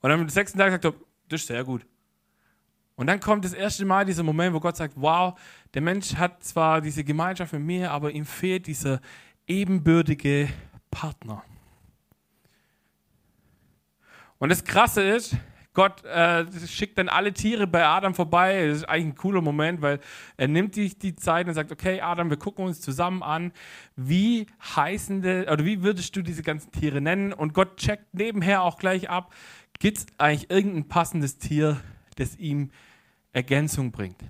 Und 0.00 0.10
am 0.10 0.28
sechsten 0.30 0.58
Tag 0.58 0.70
sagt 0.70 0.86
er, 0.86 0.94
das 1.28 1.42
ist 1.42 1.48
sehr 1.48 1.62
gut. 1.64 1.84
Und 2.94 3.08
dann 3.08 3.20
kommt 3.20 3.44
das 3.44 3.52
erste 3.52 3.84
Mal 3.84 4.06
dieser 4.06 4.22
Moment, 4.22 4.54
wo 4.54 4.60
Gott 4.60 4.76
sagt, 4.76 4.94
wow, 4.96 5.38
der 5.74 5.82
Mensch 5.82 6.14
hat 6.14 6.42
zwar 6.42 6.80
diese 6.80 7.04
Gemeinschaft 7.04 7.52
mit 7.52 7.62
mir, 7.62 7.90
aber 7.90 8.10
ihm 8.12 8.24
fehlt 8.24 8.66
dieser 8.66 9.00
ebenbürtige 9.46 10.48
Partner. 10.90 11.44
Und 14.38 14.50
das 14.50 14.64
Krasse 14.64 15.02
ist, 15.02 15.36
Gott 15.76 16.04
äh, 16.06 16.46
schickt 16.66 16.96
dann 16.96 17.10
alle 17.10 17.34
Tiere 17.34 17.66
bei 17.66 17.84
Adam 17.84 18.14
vorbei. 18.14 18.66
Das 18.66 18.78
ist 18.78 18.84
eigentlich 18.84 19.12
ein 19.12 19.14
cooler 19.14 19.42
Moment, 19.42 19.82
weil 19.82 20.00
er 20.38 20.48
nimmt 20.48 20.74
sich 20.74 20.98
die 20.98 21.14
Zeit 21.14 21.46
und 21.48 21.54
sagt, 21.54 21.70
okay, 21.70 22.00
Adam, 22.00 22.30
wir 22.30 22.38
gucken 22.38 22.64
uns 22.64 22.80
zusammen 22.80 23.22
an, 23.22 23.52
wie 23.94 24.46
heißende, 24.74 25.48
oder 25.52 25.66
wie 25.66 25.82
würdest 25.82 26.16
du 26.16 26.22
diese 26.22 26.42
ganzen 26.42 26.72
Tiere 26.72 27.02
nennen? 27.02 27.34
Und 27.34 27.52
Gott 27.52 27.76
checkt 27.76 28.14
nebenher 28.14 28.62
auch 28.62 28.78
gleich 28.78 29.10
ab, 29.10 29.34
gibt 29.78 29.98
es 29.98 30.06
eigentlich 30.16 30.50
irgendein 30.50 30.88
passendes 30.88 31.36
Tier, 31.36 31.78
das 32.16 32.36
ihm 32.36 32.70
Ergänzung 33.34 33.92
bringt? 33.92 34.22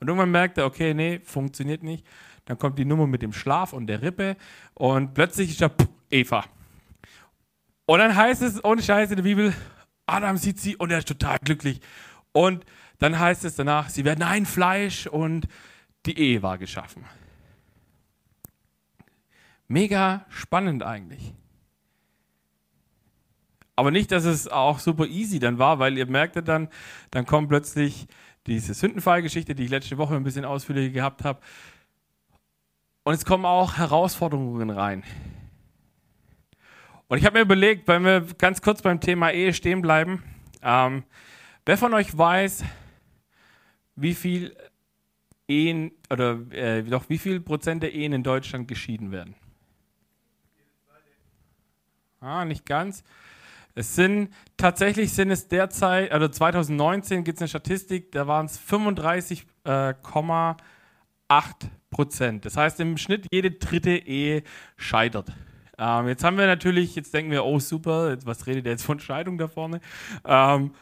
Und 0.00 0.08
irgendwann 0.08 0.32
merkt 0.32 0.58
er, 0.58 0.66
okay, 0.66 0.92
nee, 0.92 1.20
funktioniert 1.22 1.84
nicht. 1.84 2.04
Dann 2.46 2.58
kommt 2.58 2.80
die 2.80 2.84
Nummer 2.84 3.06
mit 3.06 3.22
dem 3.22 3.32
Schlaf 3.32 3.72
und 3.72 3.86
der 3.86 4.02
Rippe 4.02 4.36
und 4.74 5.14
plötzlich 5.14 5.50
ist 5.50 5.62
er 5.62 5.70
pff, 5.70 5.88
Eva. 6.10 6.44
Und 7.90 7.98
dann 7.98 8.14
heißt 8.14 8.42
es, 8.42 8.64
ohne 8.64 8.84
Scheiß 8.84 9.10
in 9.10 9.16
der 9.16 9.24
Bibel, 9.24 9.52
Adam 10.06 10.36
sieht 10.36 10.60
sie 10.60 10.76
und 10.76 10.92
er 10.92 10.98
ist 10.98 11.08
total 11.08 11.38
glücklich. 11.40 11.80
Und 12.30 12.64
dann 13.00 13.18
heißt 13.18 13.44
es 13.44 13.56
danach, 13.56 13.88
sie 13.88 14.04
werden 14.04 14.22
ein 14.22 14.46
Fleisch 14.46 15.08
und 15.08 15.48
die 16.06 16.16
Ehe 16.16 16.40
war 16.40 16.56
geschaffen. 16.56 17.04
Mega 19.66 20.24
spannend 20.28 20.84
eigentlich. 20.84 21.34
Aber 23.74 23.90
nicht, 23.90 24.12
dass 24.12 24.24
es 24.24 24.46
auch 24.46 24.78
super 24.78 25.08
easy 25.08 25.40
dann 25.40 25.58
war, 25.58 25.80
weil 25.80 25.98
ihr 25.98 26.06
merktet 26.06 26.46
dann, 26.46 26.68
dann 27.10 27.26
kommt 27.26 27.48
plötzlich 27.48 28.06
diese 28.46 28.72
Sündenfallgeschichte, 28.72 29.56
die 29.56 29.64
ich 29.64 29.70
letzte 29.70 29.98
Woche 29.98 30.14
ein 30.14 30.22
bisschen 30.22 30.44
ausführlicher 30.44 30.92
gehabt 30.92 31.24
habe. 31.24 31.40
Und 33.02 33.14
es 33.14 33.24
kommen 33.24 33.46
auch 33.46 33.78
Herausforderungen 33.78 34.70
rein. 34.70 35.02
Und 37.10 37.18
ich 37.18 37.26
habe 37.26 37.38
mir 37.38 37.42
überlegt, 37.42 37.86
wenn 37.88 38.04
wir 38.04 38.24
ganz 38.38 38.62
kurz 38.62 38.82
beim 38.82 39.00
Thema 39.00 39.32
Ehe 39.32 39.52
stehen 39.52 39.82
bleiben, 39.82 40.22
ähm, 40.62 41.02
wer 41.66 41.76
von 41.76 41.92
euch 41.92 42.16
weiß, 42.16 42.62
wie 43.96 44.14
viel 44.14 44.56
Ehen 45.48 45.90
oder 46.08 46.38
äh, 46.52 46.84
doch 46.84 47.08
wie 47.08 47.18
viel 47.18 47.40
Prozent 47.40 47.82
der 47.82 47.94
Ehen 47.94 48.12
in 48.12 48.22
Deutschland 48.22 48.68
geschieden 48.68 49.10
werden? 49.10 49.34
Ah, 52.20 52.44
nicht 52.44 52.64
ganz. 52.64 53.02
Es 53.74 53.96
sind 53.96 54.32
tatsächlich 54.56 55.12
sind 55.12 55.32
es 55.32 55.48
derzeit, 55.48 56.12
also 56.12 56.28
2019 56.28 57.24
gibt 57.24 57.38
es 57.38 57.42
eine 57.42 57.48
Statistik, 57.48 58.12
da 58.12 58.28
waren 58.28 58.46
es 58.46 58.56
35,8 58.60 60.54
Prozent. 61.90 62.44
Das 62.44 62.56
heißt 62.56 62.78
im 62.78 62.96
Schnitt 62.96 63.26
jede 63.32 63.50
dritte 63.50 63.96
Ehe 63.96 64.44
scheitert. 64.76 65.32
Ähm, 65.80 66.08
jetzt 66.08 66.22
haben 66.22 66.36
wir 66.36 66.46
natürlich, 66.46 66.94
jetzt 66.94 67.14
denken 67.14 67.30
wir, 67.30 67.44
oh 67.44 67.58
super, 67.58 68.16
was 68.24 68.46
redet 68.46 68.66
der 68.66 68.72
jetzt 68.72 68.84
von 68.84 69.00
Scheidung 69.00 69.38
da 69.38 69.48
vorne? 69.48 69.80
Ähm, 70.26 70.72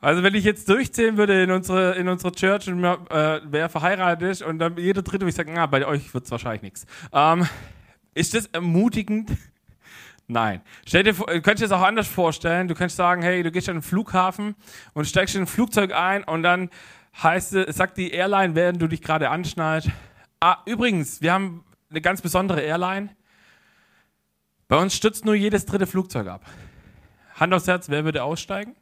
also 0.00 0.24
wenn 0.24 0.34
ich 0.34 0.42
jetzt 0.42 0.68
durchzählen 0.68 1.16
würde 1.16 1.44
in 1.44 1.52
unsere, 1.52 1.94
in 1.94 2.08
unsere 2.08 2.32
Church 2.32 2.66
und 2.66 2.82
äh, 2.82 3.40
wer 3.44 3.68
verheiratet 3.68 4.28
ist 4.28 4.42
und 4.42 4.58
dann 4.58 4.76
jeder 4.76 5.02
Dritte, 5.02 5.26
ich 5.28 5.34
sagen, 5.36 5.52
na, 5.54 5.66
bei 5.66 5.86
euch 5.86 6.12
wird 6.12 6.24
es 6.24 6.30
wahrscheinlich 6.32 6.62
nichts. 6.62 6.86
Ähm, 7.12 7.46
ist 8.14 8.34
das 8.34 8.46
ermutigend? 8.46 9.30
Nein. 10.26 10.60
Stell 10.88 11.04
dir 11.04 11.12
du 11.12 11.24
könntest 11.24 11.62
das 11.62 11.72
auch 11.72 11.82
anders 11.82 12.08
vorstellen. 12.08 12.66
Du 12.66 12.74
könntest 12.74 12.96
sagen, 12.96 13.22
hey, 13.22 13.44
du 13.44 13.52
gehst 13.52 13.68
an 13.68 13.76
den 13.76 13.82
Flughafen 13.82 14.56
und 14.92 15.06
steigst 15.06 15.36
in 15.36 15.42
ein 15.42 15.46
Flugzeug 15.46 15.92
ein 15.92 16.24
und 16.24 16.42
dann 16.42 16.68
heißt 17.22 17.54
es, 17.54 17.76
sagt 17.76 17.96
die 17.96 18.10
Airline, 18.10 18.56
während 18.56 18.82
du 18.82 18.88
dich 18.88 19.02
gerade 19.02 19.30
anschnallt, 19.30 19.88
ah, 20.40 20.56
übrigens, 20.66 21.22
wir 21.22 21.32
haben 21.32 21.64
eine 21.90 22.00
ganz 22.00 22.22
besondere 22.22 22.60
Airline. 22.60 23.10
Bei 24.72 24.78
uns 24.78 24.94
stürzt 24.94 25.26
nur 25.26 25.34
jedes 25.34 25.66
dritte 25.66 25.86
Flugzeug 25.86 26.28
ab. 26.28 26.46
Hand 27.34 27.52
aufs 27.52 27.66
Herz, 27.68 27.90
wer 27.90 28.06
würde 28.06 28.24
aussteigen? 28.24 28.74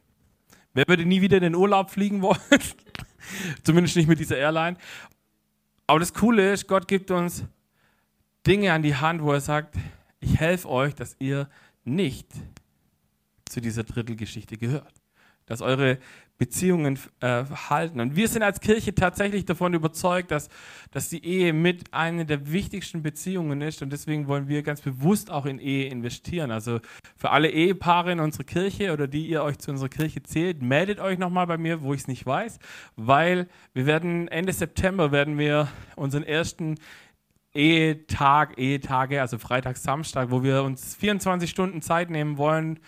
Wer 0.73 0.85
würde 0.87 1.03
nie 1.03 1.19
wieder 1.19 1.35
in 1.35 1.43
den 1.43 1.53
Urlaub 1.53 1.91
fliegen 1.91 2.21
wollen? 2.21 2.39
Zumindest 3.63 3.97
nicht 3.97 4.07
mit 4.07 4.17
dieser 4.17 4.37
Airline. 4.37 4.77
Aber 5.87 5.99
das 5.99 6.13
Coole 6.13 6.53
ist, 6.53 6.69
Gott 6.69 6.87
gibt 6.87 7.11
uns 7.11 7.43
Dinge 8.47 8.71
an 8.71 8.83
die 8.83 8.95
Hand, 8.95 9.21
wo 9.21 9.33
er 9.33 9.41
sagt, 9.41 9.75
ich 10.21 10.39
helfe 10.39 10.69
euch, 10.69 10.95
dass 10.95 11.17
ihr 11.19 11.49
nicht 11.83 12.29
zu 13.49 13.59
dieser 13.59 13.83
Drittelgeschichte 13.83 14.55
gehört. 14.55 14.93
Dass 15.45 15.61
eure 15.61 15.97
Beziehungen 16.41 16.97
äh, 17.19 17.43
halten. 17.69 17.99
Und 17.99 18.15
wir 18.15 18.27
sind 18.27 18.41
als 18.41 18.61
Kirche 18.61 18.95
tatsächlich 18.95 19.45
davon 19.45 19.75
überzeugt, 19.75 20.31
dass, 20.31 20.49
dass 20.89 21.07
die 21.07 21.23
Ehe 21.23 21.53
mit 21.53 21.93
einer 21.93 22.25
der 22.25 22.51
wichtigsten 22.51 23.03
Beziehungen 23.03 23.61
ist. 23.61 23.83
Und 23.83 23.93
deswegen 23.93 24.25
wollen 24.25 24.47
wir 24.47 24.63
ganz 24.63 24.81
bewusst 24.81 25.29
auch 25.29 25.45
in 25.45 25.59
Ehe 25.59 25.87
investieren. 25.87 26.49
Also 26.49 26.79
für 27.15 27.29
alle 27.29 27.51
Ehepaare 27.51 28.13
in 28.13 28.19
unserer 28.19 28.45
Kirche 28.45 28.91
oder 28.91 29.07
die 29.07 29.27
ihr 29.27 29.43
euch 29.43 29.59
zu 29.59 29.69
unserer 29.69 29.89
Kirche 29.89 30.23
zählt, 30.23 30.63
meldet 30.63 30.99
euch 30.99 31.19
nochmal 31.19 31.45
bei 31.45 31.59
mir, 31.59 31.83
wo 31.83 31.93
ich 31.93 32.01
es 32.01 32.07
nicht 32.07 32.25
weiß, 32.25 32.57
weil 32.95 33.47
wir 33.75 33.85
werden 33.85 34.27
Ende 34.27 34.51
September 34.51 35.11
werden 35.11 35.37
wir 35.37 35.67
unseren 35.95 36.23
ersten 36.23 36.79
Ehetag, 37.53 38.57
Ehetage, 38.57 39.21
also 39.21 39.37
Freitag, 39.37 39.77
Samstag, 39.77 40.31
wo 40.31 40.41
wir 40.41 40.63
uns 40.63 40.95
24 40.95 41.47
Stunden 41.47 41.83
Zeit 41.83 42.09
nehmen 42.09 42.37
wollen, 42.37 42.79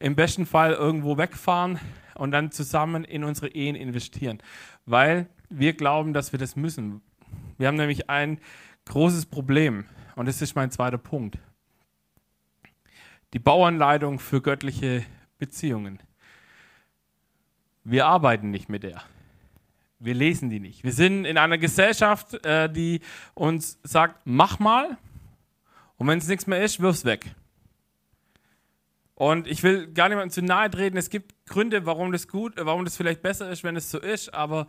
im 0.00 0.14
besten 0.14 0.46
Fall 0.46 0.72
irgendwo 0.72 1.18
wegfahren 1.18 1.78
und 2.14 2.30
dann 2.32 2.50
zusammen 2.50 3.04
in 3.04 3.24
unsere 3.24 3.48
Ehen 3.48 3.76
investieren. 3.76 4.38
Weil 4.86 5.28
wir 5.48 5.72
glauben, 5.72 6.12
dass 6.12 6.32
wir 6.32 6.38
das 6.38 6.56
müssen. 6.56 7.00
Wir 7.56 7.68
haben 7.68 7.76
nämlich 7.76 8.10
ein 8.10 8.38
großes 8.86 9.26
Problem 9.26 9.84
und 10.16 10.26
das 10.26 10.42
ist 10.42 10.54
mein 10.54 10.70
zweiter 10.70 10.98
Punkt. 10.98 11.38
Die 13.32 13.38
Bauanleitung 13.38 14.18
für 14.18 14.40
göttliche 14.40 15.04
Beziehungen. 15.38 16.00
Wir 17.84 18.06
arbeiten 18.06 18.50
nicht 18.50 18.68
mit 18.68 18.82
der. 18.82 19.02
Wir 19.98 20.14
lesen 20.14 20.48
die 20.48 20.60
nicht. 20.60 20.84
Wir 20.84 20.92
sind 20.92 21.24
in 21.24 21.36
einer 21.38 21.58
Gesellschaft, 21.58 22.44
äh, 22.46 22.70
die 22.70 23.00
uns 23.34 23.78
sagt, 23.82 24.20
mach 24.24 24.58
mal 24.58 24.96
und 25.96 26.06
wenn 26.06 26.18
es 26.18 26.28
nichts 26.28 26.46
mehr 26.46 26.62
ist, 26.62 26.80
wirf's 26.80 27.04
weg. 27.04 27.34
Und 29.18 29.48
ich 29.48 29.64
will 29.64 29.88
gar 29.88 30.08
niemandem 30.08 30.30
zu 30.30 30.42
nahe 30.42 30.70
treten. 30.70 30.96
Es 30.96 31.10
gibt 31.10 31.34
Gründe, 31.46 31.84
warum 31.86 32.12
das 32.12 32.28
gut, 32.28 32.52
warum 32.56 32.84
das 32.84 32.96
vielleicht 32.96 33.20
besser 33.20 33.50
ist, 33.50 33.64
wenn 33.64 33.74
es 33.74 33.90
so 33.90 33.98
ist. 33.98 34.32
Aber, 34.32 34.68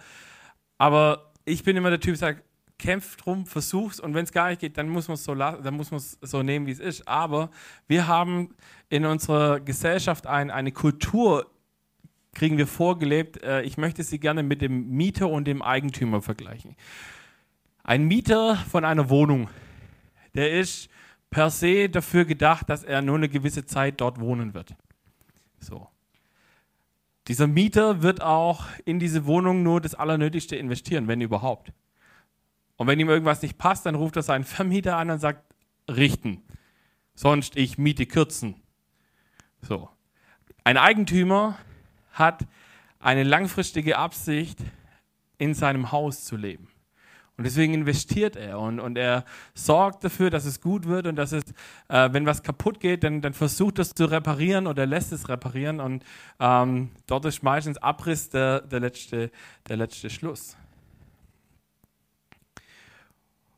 aber 0.80 1.34
ich 1.46 1.64
bin 1.64 1.78
immer 1.78 1.92
der 1.92 2.00
Typ, 2.00 2.14
der 2.14 2.18
sagt, 2.18 2.44
kämpf 2.80 3.16
drum, 3.18 3.46
versuch's 3.46 4.00
und 4.00 4.16
wenn 4.16 4.24
es 4.24 4.32
gar 4.32 4.50
nicht 4.50 4.60
geht, 4.60 4.76
dann 4.80 4.90
muss 4.90 5.08
man 5.08 5.16
es 5.16 5.24
so, 5.24 5.36
dann 5.36 5.76
muss 5.76 5.92
man 5.92 6.00
so 6.00 6.42
nehmen, 6.42 6.66
wie 6.66 6.72
es 6.72 6.80
ist. 6.80 7.08
Aber 7.08 7.52
wir 7.88 8.08
haben 8.08 8.56
in 8.90 9.06
unserer 9.06 9.60
Gesellschaft 9.60 10.26
ein, 10.26 10.50
eine 10.50 10.72
Kultur, 10.72 11.52
kriegen 12.34 12.58
wir 12.58 12.66
vorgelebt. 12.66 13.44
Äh, 13.44 13.62
ich 13.62 13.78
möchte 13.78 14.02
sie 14.02 14.20
gerne 14.20 14.42
mit 14.42 14.64
dem 14.64 14.90
Mieter 14.90 15.30
und 15.30 15.46
dem 15.46 15.62
Eigentümer 15.62 16.24
vergleichen. 16.24 16.76
Ein 17.84 18.06
Mieter 18.06 18.56
von 18.56 18.84
einer 18.84 19.12
Wohnung, 19.12 19.48
der 20.34 20.54
ist 20.60 20.90
per 21.30 21.50
se 21.50 21.90
dafür 21.90 22.26
gedacht, 22.26 22.70
dass 22.70 22.84
er 22.84 23.02
nur 23.02 23.18
eine 23.18 23.30
gewisse 23.30 23.66
Zeit 23.66 24.02
dort 24.02 24.20
wohnen 24.20 24.54
wird. 24.54 24.76
So. 25.60 25.88
Dieser 27.28 27.48
Mieter 27.48 28.02
wird 28.02 28.22
auch 28.22 28.66
in 28.86 29.00
diese 29.00 29.26
Wohnung 29.26 29.62
nur 29.62 29.82
das 29.82 29.94
Allernötigste 29.94 30.56
investieren, 30.56 31.08
wenn 31.08 31.22
überhaupt. 31.22 31.72
Und 32.78 32.88
wenn 32.88 33.00
ihm 33.00 33.10
irgendwas 33.10 33.42
nicht 33.42 33.58
passt, 33.58 33.86
dann 33.86 33.96
ruft 33.96 34.16
er 34.16 34.24
seinen 34.24 34.44
Vermieter 34.46 34.98
an 34.98 35.12
und 35.12 35.20
sagt, 35.20 35.44
richten. 35.88 36.44
Sonst 37.14 37.58
ich 37.58 37.78
Miete 37.78 38.06
kürzen. 38.06 38.56
So. 39.62 39.90
Ein 40.64 40.78
Eigentümer 40.78 41.58
hat 42.12 42.48
eine 43.00 43.24
langfristige 43.24 43.98
Absicht, 43.98 44.60
in 45.38 45.54
seinem 45.54 45.92
Haus 45.92 46.26
zu 46.26 46.36
leben. 46.36 46.68
Und 47.40 47.46
deswegen 47.46 47.74
investiert 47.74 48.36
er 48.36 48.60
und, 48.60 48.82
und 48.82 48.98
er 48.98 49.24
sorgt 49.54 50.04
dafür, 50.04 50.30
dass 50.30 50.44
es 50.44 50.60
gut 50.60 50.90
wird 50.90 51.08
und 51.08 51.16
dass 51.16 51.32
es, 51.32 51.46
äh, 51.88 52.10
wenn 52.12 52.26
was 52.26 52.44
kaputt 52.44 52.82
geht, 52.82 53.06
dann, 53.06 53.22
dann 53.22 53.32
versucht 53.32 53.80
es 53.80 53.94
zu 53.94 54.08
reparieren 54.08 54.68
oder 54.68 54.86
lässt 54.86 55.14
es 55.14 55.30
reparieren. 55.30 55.80
Und 55.80 56.04
ähm, 56.42 56.90
dort 57.08 57.24
ist 57.24 57.42
meistens 57.42 57.78
Abriss 57.78 58.30
der, 58.30 58.60
der, 58.60 58.82
letzte, 58.82 59.32
der 59.70 59.78
letzte 59.78 60.10
Schluss. 60.10 60.58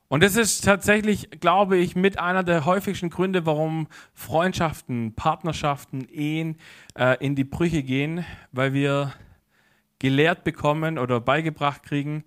Und 0.10 0.22
das 0.22 0.36
ist 0.36 0.64
tatsächlich, 0.64 1.32
glaube 1.40 1.78
ich, 1.78 1.96
mit 1.96 2.20
einer 2.20 2.44
der 2.44 2.66
häufigsten 2.66 3.10
Gründe, 3.10 3.48
warum 3.48 3.88
Freundschaften, 4.14 5.16
Partnerschaften, 5.16 6.08
Ehen 6.12 6.60
äh, 6.94 7.18
in 7.20 7.34
die 7.34 7.46
Brüche 7.46 7.82
gehen, 7.82 8.24
weil 8.52 8.74
wir 8.74 9.12
gelehrt 9.98 10.44
bekommen 10.44 11.00
oder 11.00 11.20
beigebracht 11.20 11.82
kriegen, 11.82 12.24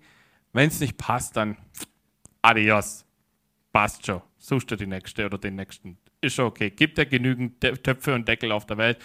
wenn 0.55 0.69
es 0.69 0.79
nicht 0.79 0.97
passt, 0.97 1.35
dann 1.35 1.57
adios. 2.41 3.05
Passt 3.73 4.05
schon. 4.05 4.21
Suchst 4.37 4.71
du 4.71 4.77
die 4.77 4.87
nächste 4.87 5.25
oder 5.25 5.37
den 5.37 5.55
nächsten. 5.55 5.97
Ist 6.21 6.35
schon 6.35 6.45
okay. 6.45 6.69
Gibt 6.69 6.97
ja 6.97 7.03
genügend 7.03 7.59
Töpfe 7.59 8.15
und 8.15 8.25
Deckel 8.25 8.53
auf 8.53 8.65
der 8.65 8.77
Welt. 8.77 8.99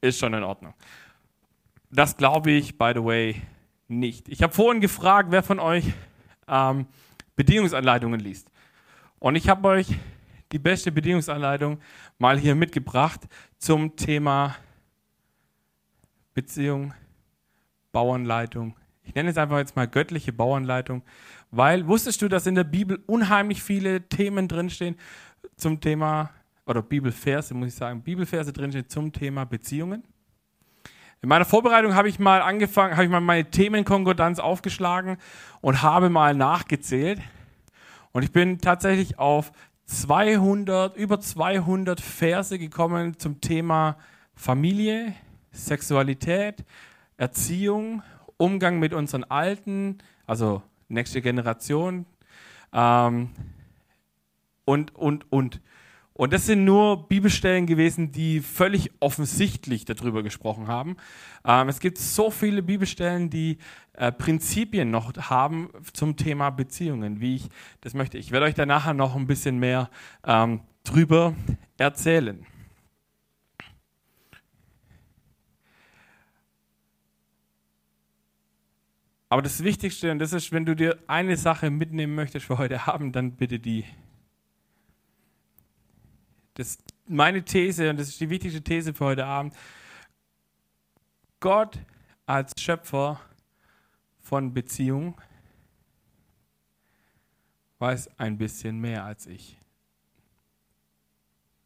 Ist 0.00 0.18
schon 0.18 0.32
in 0.32 0.42
Ordnung. 0.42 0.72
Das 1.90 2.16
glaube 2.16 2.52
ich, 2.52 2.78
by 2.78 2.92
the 2.94 3.04
way, 3.04 3.42
nicht. 3.86 4.28
Ich 4.30 4.42
habe 4.42 4.54
vorhin 4.54 4.80
gefragt, 4.80 5.30
wer 5.30 5.42
von 5.42 5.60
euch 5.60 5.84
ähm, 6.48 6.86
Bedienungsanleitungen 7.36 8.18
liest. 8.18 8.50
Und 9.18 9.36
ich 9.36 9.48
habe 9.50 9.68
euch 9.68 9.88
die 10.52 10.58
beste 10.58 10.90
Bedienungsanleitung 10.90 11.80
mal 12.18 12.38
hier 12.38 12.54
mitgebracht 12.54 13.20
zum 13.58 13.94
Thema 13.96 14.56
Beziehung, 16.32 16.94
Bauanleitung, 17.92 18.74
ich 19.04 19.14
nenne 19.14 19.30
es 19.30 19.38
einfach 19.38 19.58
jetzt 19.58 19.76
mal 19.76 19.86
göttliche 19.86 20.32
Bauanleitung, 20.32 21.02
weil 21.50 21.86
wusstest 21.86 22.20
du, 22.22 22.28
dass 22.28 22.46
in 22.46 22.54
der 22.54 22.64
Bibel 22.64 23.02
unheimlich 23.06 23.62
viele 23.62 24.08
Themen 24.08 24.48
drinstehen 24.48 24.96
zum 25.56 25.80
Thema, 25.80 26.30
oder 26.66 26.82
Bibelverse, 26.82 27.54
muss 27.54 27.68
ich 27.68 27.74
sagen, 27.74 28.02
Bibelverse 28.02 28.52
drinstehen 28.52 28.88
zum 28.88 29.12
Thema 29.12 29.44
Beziehungen? 29.44 30.02
In 31.22 31.28
meiner 31.28 31.44
Vorbereitung 31.44 31.94
habe 31.94 32.08
ich 32.08 32.18
mal 32.18 32.42
angefangen, 32.42 32.94
habe 32.94 33.04
ich 33.04 33.10
mal 33.10 33.20
meine 33.20 33.50
Themenkonkordanz 33.50 34.38
aufgeschlagen 34.38 35.16
und 35.60 35.82
habe 35.82 36.10
mal 36.10 36.34
nachgezählt. 36.34 37.20
Und 38.12 38.22
ich 38.22 38.32
bin 38.32 38.58
tatsächlich 38.58 39.18
auf 39.18 39.52
200, 39.86 40.96
über 40.96 41.20
200 41.20 42.00
Verse 42.00 42.58
gekommen 42.58 43.18
zum 43.18 43.40
Thema 43.40 43.96
Familie, 44.34 45.14
Sexualität, 45.52 46.64
Erziehung 47.16 48.02
Umgang 48.36 48.78
mit 48.78 48.92
unseren 48.92 49.24
Alten, 49.24 49.98
also 50.26 50.62
nächste 50.88 51.22
Generation 51.22 52.06
ähm, 52.72 53.30
und, 54.64 54.94
und, 54.94 55.30
und. 55.30 55.60
Und 56.16 56.32
das 56.32 56.46
sind 56.46 56.64
nur 56.64 57.08
Bibelstellen 57.08 57.66
gewesen, 57.66 58.12
die 58.12 58.40
völlig 58.40 58.92
offensichtlich 59.00 59.84
darüber 59.84 60.22
gesprochen 60.22 60.68
haben. 60.68 60.96
Ähm, 61.44 61.68
es 61.68 61.80
gibt 61.80 61.98
so 61.98 62.30
viele 62.30 62.62
Bibelstellen, 62.62 63.30
die 63.30 63.58
äh, 63.94 64.12
Prinzipien 64.12 64.90
noch 64.92 65.12
haben 65.28 65.70
zum 65.92 66.16
Thema 66.16 66.50
Beziehungen, 66.50 67.20
wie 67.20 67.36
ich 67.36 67.48
das 67.80 67.94
möchte. 67.94 68.16
Ich 68.18 68.30
werde 68.30 68.46
euch 68.46 68.54
da 68.54 68.64
nachher 68.64 68.94
noch 68.94 69.16
ein 69.16 69.26
bisschen 69.26 69.58
mehr 69.58 69.90
ähm, 70.24 70.60
drüber 70.84 71.34
erzählen. 71.78 72.46
Aber 79.28 79.42
das 79.42 79.64
Wichtigste, 79.64 80.10
und 80.10 80.18
das 80.18 80.32
ist, 80.32 80.52
wenn 80.52 80.64
du 80.64 80.76
dir 80.76 80.98
eine 81.06 81.36
Sache 81.36 81.70
mitnehmen 81.70 82.14
möchtest 82.14 82.46
für 82.46 82.58
heute 82.58 82.86
Abend, 82.86 83.16
dann 83.16 83.32
bitte 83.32 83.58
die. 83.58 83.84
Das 86.54 86.78
meine 87.06 87.44
These, 87.44 87.90
und 87.90 87.98
das 87.98 88.08
ist 88.08 88.20
die 88.20 88.30
wichtigste 88.30 88.62
These 88.62 88.94
für 88.94 89.06
heute 89.06 89.26
Abend. 89.26 89.54
Gott 91.40 91.78
als 92.26 92.52
Schöpfer 92.58 93.20
von 94.20 94.54
Beziehung 94.54 95.20
weiß 97.78 98.18
ein 98.18 98.38
bisschen 98.38 98.78
mehr 98.78 99.04
als 99.04 99.26
ich. 99.26 99.58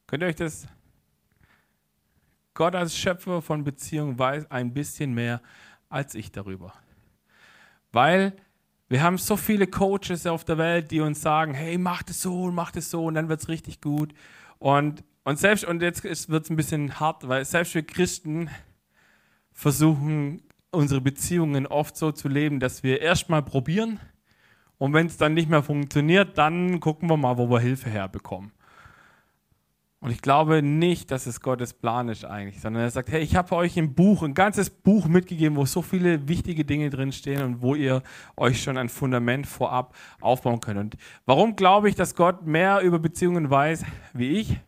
Könnt 0.06 0.22
ihr 0.22 0.26
euch 0.26 0.36
das? 0.36 0.66
Gott 2.54 2.74
als 2.74 2.96
Schöpfer 2.96 3.40
von 3.40 3.62
Beziehung 3.62 4.18
weiß 4.18 4.50
ein 4.50 4.72
bisschen 4.74 5.14
mehr 5.14 5.40
als 5.88 6.14
ich 6.16 6.32
darüber. 6.32 6.72
Weil 7.92 8.34
wir 8.88 9.02
haben 9.02 9.18
so 9.18 9.36
viele 9.36 9.66
Coaches 9.66 10.26
auf 10.26 10.44
der 10.44 10.58
Welt, 10.58 10.90
die 10.90 11.00
uns 11.00 11.20
sagen, 11.20 11.54
hey, 11.54 11.76
mach 11.78 12.02
das 12.02 12.22
so 12.22 12.44
und 12.44 12.54
mach 12.54 12.70
das 12.70 12.90
so 12.90 13.04
und 13.04 13.14
dann 13.14 13.28
wird 13.28 13.40
es 13.40 13.48
richtig 13.48 13.80
gut. 13.80 14.14
Und, 14.58 15.04
und 15.24 15.38
selbst, 15.38 15.64
und 15.64 15.82
jetzt 15.82 16.04
wird 16.04 16.44
es 16.44 16.50
ein 16.50 16.56
bisschen 16.56 16.98
hart, 16.98 17.28
weil 17.28 17.44
selbst 17.44 17.74
wir 17.74 17.82
Christen 17.82 18.50
versuchen, 19.52 20.42
unsere 20.70 21.00
Beziehungen 21.00 21.66
oft 21.66 21.96
so 21.96 22.12
zu 22.12 22.28
leben, 22.28 22.60
dass 22.60 22.82
wir 22.82 23.00
erstmal 23.00 23.42
probieren 23.42 24.00
und 24.78 24.92
wenn 24.92 25.06
es 25.06 25.16
dann 25.16 25.34
nicht 25.34 25.48
mehr 25.48 25.62
funktioniert, 25.62 26.38
dann 26.38 26.80
gucken 26.80 27.10
wir 27.10 27.16
mal, 27.16 27.36
wo 27.36 27.50
wir 27.50 27.60
Hilfe 27.60 27.90
herbekommen. 27.90 28.52
Und 30.00 30.10
ich 30.12 30.22
glaube 30.22 30.62
nicht, 30.62 31.10
dass 31.10 31.26
es 31.26 31.40
Gottes 31.40 31.74
Plan 31.74 32.08
ist 32.08 32.24
eigentlich, 32.24 32.60
sondern 32.60 32.84
er 32.84 32.90
sagt, 32.90 33.10
hey, 33.10 33.20
ich 33.20 33.34
habe 33.34 33.56
euch 33.56 33.76
ein 33.76 33.94
Buch, 33.94 34.22
ein 34.22 34.34
ganzes 34.34 34.70
Buch 34.70 35.06
mitgegeben, 35.08 35.56
wo 35.56 35.66
so 35.66 35.82
viele 35.82 36.28
wichtige 36.28 36.64
Dinge 36.64 36.88
drinstehen 36.88 37.42
und 37.42 37.62
wo 37.62 37.74
ihr 37.74 38.02
euch 38.36 38.62
schon 38.62 38.78
ein 38.78 38.88
Fundament 38.88 39.48
vorab 39.48 39.96
aufbauen 40.20 40.60
könnt. 40.60 40.78
Und 40.78 40.96
warum 41.26 41.56
glaube 41.56 41.88
ich, 41.88 41.96
dass 41.96 42.14
Gott 42.14 42.46
mehr 42.46 42.80
über 42.80 43.00
Beziehungen 43.00 43.50
weiß 43.50 43.84
wie 44.12 44.38
ich? 44.38 44.60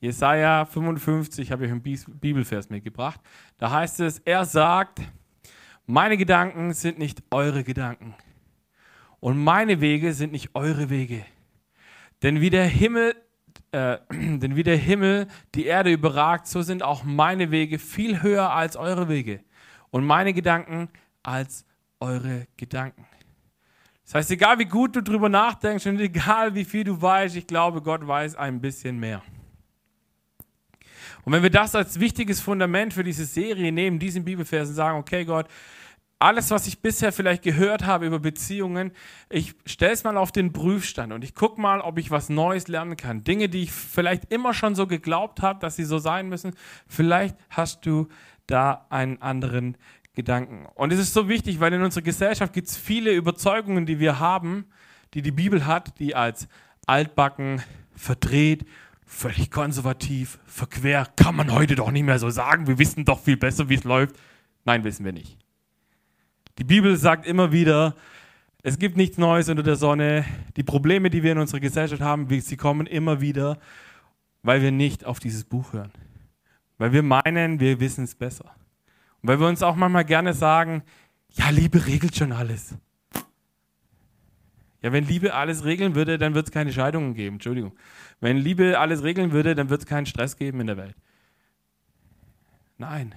Jesaja 0.00 0.64
55 0.64 1.52
habe 1.52 1.66
ich 1.66 1.70
einen 1.70 1.82
Bibelvers 1.82 2.70
mitgebracht. 2.70 3.20
Da 3.58 3.70
heißt 3.70 4.00
es, 4.00 4.18
er 4.20 4.46
sagt, 4.46 5.00
meine 5.86 6.16
Gedanken 6.16 6.72
sind 6.72 6.98
nicht 6.98 7.22
eure 7.30 7.64
Gedanken 7.64 8.14
und 9.20 9.36
meine 9.36 9.80
Wege 9.82 10.14
sind 10.14 10.32
nicht 10.32 10.54
eure 10.54 10.88
Wege. 10.88 11.24
Denn 12.22 12.40
wie 12.40 12.50
der 12.50 12.64
Himmel 12.64 13.14
äh, 13.72 13.98
denn 14.10 14.56
wie 14.56 14.62
der 14.62 14.76
Himmel 14.76 15.26
die 15.54 15.66
Erde 15.66 15.90
überragt, 15.90 16.46
so 16.46 16.62
sind 16.62 16.82
auch 16.82 17.04
meine 17.04 17.50
Wege 17.50 17.78
viel 17.78 18.22
höher 18.22 18.50
als 18.50 18.76
eure 18.76 19.08
Wege 19.08 19.40
und 19.90 20.04
meine 20.04 20.32
Gedanken 20.32 20.88
als 21.22 21.64
eure 22.00 22.46
Gedanken. 22.56 23.06
Das 24.04 24.14
heißt, 24.14 24.30
egal 24.32 24.58
wie 24.58 24.66
gut 24.66 24.96
du 24.96 25.02
drüber 25.02 25.28
nachdenkst 25.28 25.86
und 25.86 26.00
egal 26.00 26.54
wie 26.54 26.64
viel 26.64 26.84
du 26.84 27.00
weißt, 27.00 27.36
ich 27.36 27.46
glaube, 27.46 27.80
Gott 27.80 28.06
weiß 28.06 28.36
ein 28.36 28.60
bisschen 28.60 28.98
mehr. 28.98 29.22
Und 31.24 31.32
wenn 31.32 31.42
wir 31.42 31.50
das 31.50 31.74
als 31.74 32.00
wichtiges 32.00 32.40
Fundament 32.40 32.92
für 32.92 33.04
diese 33.04 33.24
Serie 33.24 33.70
nehmen, 33.70 33.98
diesen 33.98 34.24
Bibelversen 34.24 34.74
sagen, 34.74 34.98
okay 34.98 35.24
Gott, 35.24 35.46
alles, 36.22 36.50
was 36.50 36.66
ich 36.66 36.80
bisher 36.80 37.12
vielleicht 37.12 37.42
gehört 37.42 37.84
habe 37.84 38.06
über 38.06 38.20
Beziehungen, 38.20 38.92
ich 39.28 39.54
stelle 39.66 39.92
es 39.92 40.04
mal 40.04 40.16
auf 40.16 40.30
den 40.30 40.52
Prüfstand 40.52 41.12
und 41.12 41.24
ich 41.24 41.34
gucke 41.34 41.60
mal, 41.60 41.80
ob 41.80 41.98
ich 41.98 42.10
was 42.10 42.28
Neues 42.28 42.68
lernen 42.68 42.96
kann. 42.96 43.24
Dinge, 43.24 43.48
die 43.48 43.64
ich 43.64 43.72
vielleicht 43.72 44.32
immer 44.32 44.54
schon 44.54 44.74
so 44.74 44.86
geglaubt 44.86 45.42
habe, 45.42 45.58
dass 45.58 45.76
sie 45.76 45.84
so 45.84 45.98
sein 45.98 46.28
müssen. 46.28 46.54
Vielleicht 46.86 47.36
hast 47.50 47.84
du 47.86 48.08
da 48.46 48.86
einen 48.88 49.20
anderen 49.20 49.76
Gedanken. 50.14 50.66
Und 50.74 50.92
es 50.92 51.00
ist 51.00 51.12
so 51.12 51.28
wichtig, 51.28 51.58
weil 51.58 51.72
in 51.72 51.82
unserer 51.82 52.04
Gesellschaft 52.04 52.52
gibt 52.52 52.68
es 52.68 52.76
viele 52.76 53.12
Überzeugungen, 53.12 53.86
die 53.86 53.98
wir 53.98 54.20
haben, 54.20 54.66
die 55.14 55.22
die 55.22 55.32
Bibel 55.32 55.66
hat, 55.66 55.98
die 55.98 56.14
als 56.14 56.48
altbacken, 56.86 57.62
verdreht, 57.96 58.64
völlig 59.06 59.50
konservativ, 59.50 60.38
verquer, 60.46 61.08
kann 61.16 61.34
man 61.34 61.52
heute 61.52 61.74
doch 61.74 61.90
nicht 61.90 62.04
mehr 62.04 62.18
so 62.18 62.30
sagen. 62.30 62.66
Wir 62.66 62.78
wissen 62.78 63.04
doch 63.04 63.20
viel 63.20 63.36
besser, 63.36 63.68
wie 63.68 63.74
es 63.74 63.84
läuft. 63.84 64.16
Nein, 64.64 64.84
wissen 64.84 65.04
wir 65.04 65.12
nicht. 65.12 65.41
Die 66.58 66.64
Bibel 66.64 66.96
sagt 66.96 67.26
immer 67.26 67.50
wieder, 67.50 67.94
es 68.62 68.78
gibt 68.78 68.96
nichts 68.96 69.18
Neues 69.18 69.48
unter 69.48 69.62
der 69.62 69.76
Sonne. 69.76 70.24
Die 70.56 70.62
Probleme, 70.62 71.08
die 71.08 71.22
wir 71.22 71.32
in 71.32 71.38
unserer 71.38 71.60
Gesellschaft 71.60 72.02
haben, 72.02 72.28
sie 72.40 72.56
kommen 72.56 72.86
immer 72.86 73.20
wieder, 73.20 73.58
weil 74.42 74.60
wir 74.60 74.70
nicht 74.70 75.04
auf 75.04 75.18
dieses 75.18 75.44
Buch 75.44 75.72
hören. 75.72 75.92
Weil 76.78 76.92
wir 76.92 77.02
meinen, 77.02 77.58
wir 77.58 77.80
wissen 77.80 78.04
es 78.04 78.14
besser. 78.14 78.54
Und 79.20 79.28
weil 79.28 79.40
wir 79.40 79.48
uns 79.48 79.62
auch 79.62 79.76
manchmal 79.76 80.04
gerne 80.04 80.34
sagen, 80.34 80.82
ja, 81.30 81.48
Liebe 81.50 81.86
regelt 81.86 82.14
schon 82.14 82.32
alles. 82.32 82.74
Ja, 84.82 84.92
wenn 84.92 85.06
Liebe 85.06 85.32
alles 85.34 85.64
regeln 85.64 85.94
würde, 85.94 86.18
dann 86.18 86.34
wird 86.34 86.46
es 86.46 86.52
keine 86.52 86.72
Scheidungen 86.72 87.14
geben. 87.14 87.36
Entschuldigung. 87.36 87.72
Wenn 88.20 88.36
Liebe 88.36 88.78
alles 88.78 89.02
regeln 89.02 89.32
würde, 89.32 89.54
dann 89.54 89.70
wird 89.70 89.82
es 89.82 89.86
keinen 89.86 90.06
Stress 90.06 90.36
geben 90.36 90.60
in 90.60 90.66
der 90.66 90.76
Welt. 90.76 90.96
Nein. 92.78 93.14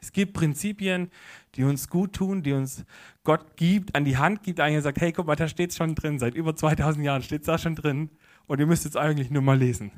Es 0.00 0.12
gibt 0.12 0.34
Prinzipien, 0.34 1.10
die 1.56 1.64
uns 1.64 1.88
gut 1.88 2.12
tun, 2.12 2.42
die 2.42 2.52
uns 2.52 2.84
Gott 3.24 3.56
gibt, 3.56 3.94
an 3.94 4.04
die 4.04 4.18
Hand 4.18 4.42
gibt, 4.42 4.60
eigentlich 4.60 4.82
sagt, 4.82 5.00
hey, 5.00 5.12
guck 5.12 5.26
mal, 5.26 5.36
da 5.36 5.48
steht 5.48 5.70
es 5.70 5.76
schon 5.76 5.94
drin, 5.94 6.18
seit 6.18 6.34
über 6.34 6.54
2000 6.54 7.04
Jahren 7.04 7.22
steht 7.22 7.40
es 7.40 7.46
da 7.46 7.58
schon 7.58 7.74
drin 7.74 8.10
und 8.46 8.60
ihr 8.60 8.66
müsst 8.66 8.84
jetzt 8.84 8.96
eigentlich 8.96 9.30
nur 9.30 9.42
mal 9.42 9.58
lesen. 9.58 9.90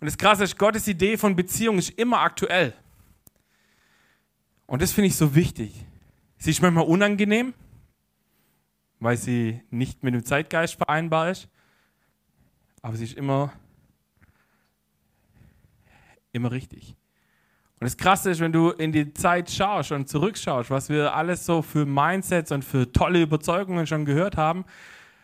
Und 0.00 0.06
das 0.06 0.18
Krasse 0.18 0.44
ist, 0.44 0.58
Gottes 0.58 0.86
Idee 0.86 1.16
von 1.16 1.34
Beziehung 1.34 1.78
ist 1.78 1.90
immer 1.90 2.20
aktuell. 2.20 2.74
Und 4.66 4.82
das 4.82 4.92
finde 4.92 5.08
ich 5.08 5.16
so 5.16 5.34
wichtig. 5.34 5.86
Sie 6.36 6.50
ist 6.50 6.60
manchmal 6.60 6.84
unangenehm, 6.84 7.54
weil 9.00 9.16
sie 9.16 9.62
nicht 9.70 10.02
mit 10.02 10.14
dem 10.14 10.24
Zeitgeist 10.24 10.74
vereinbar 10.74 11.30
ist, 11.30 11.48
aber 12.82 12.96
sie 12.96 13.04
ist 13.04 13.14
immer, 13.14 13.52
immer 16.32 16.50
richtig. 16.50 16.94
Und 17.84 17.88
das 17.88 17.98
Krasse 17.98 18.30
ist, 18.30 18.40
wenn 18.40 18.50
du 18.50 18.70
in 18.70 18.92
die 18.92 19.12
Zeit 19.12 19.50
schaust 19.50 19.92
und 19.92 20.08
zurückschaust, 20.08 20.70
was 20.70 20.88
wir 20.88 21.14
alles 21.14 21.44
so 21.44 21.60
für 21.60 21.84
Mindsets 21.84 22.50
und 22.50 22.64
für 22.64 22.90
tolle 22.90 23.20
Überzeugungen 23.20 23.86
schon 23.86 24.06
gehört 24.06 24.38
haben, 24.38 24.64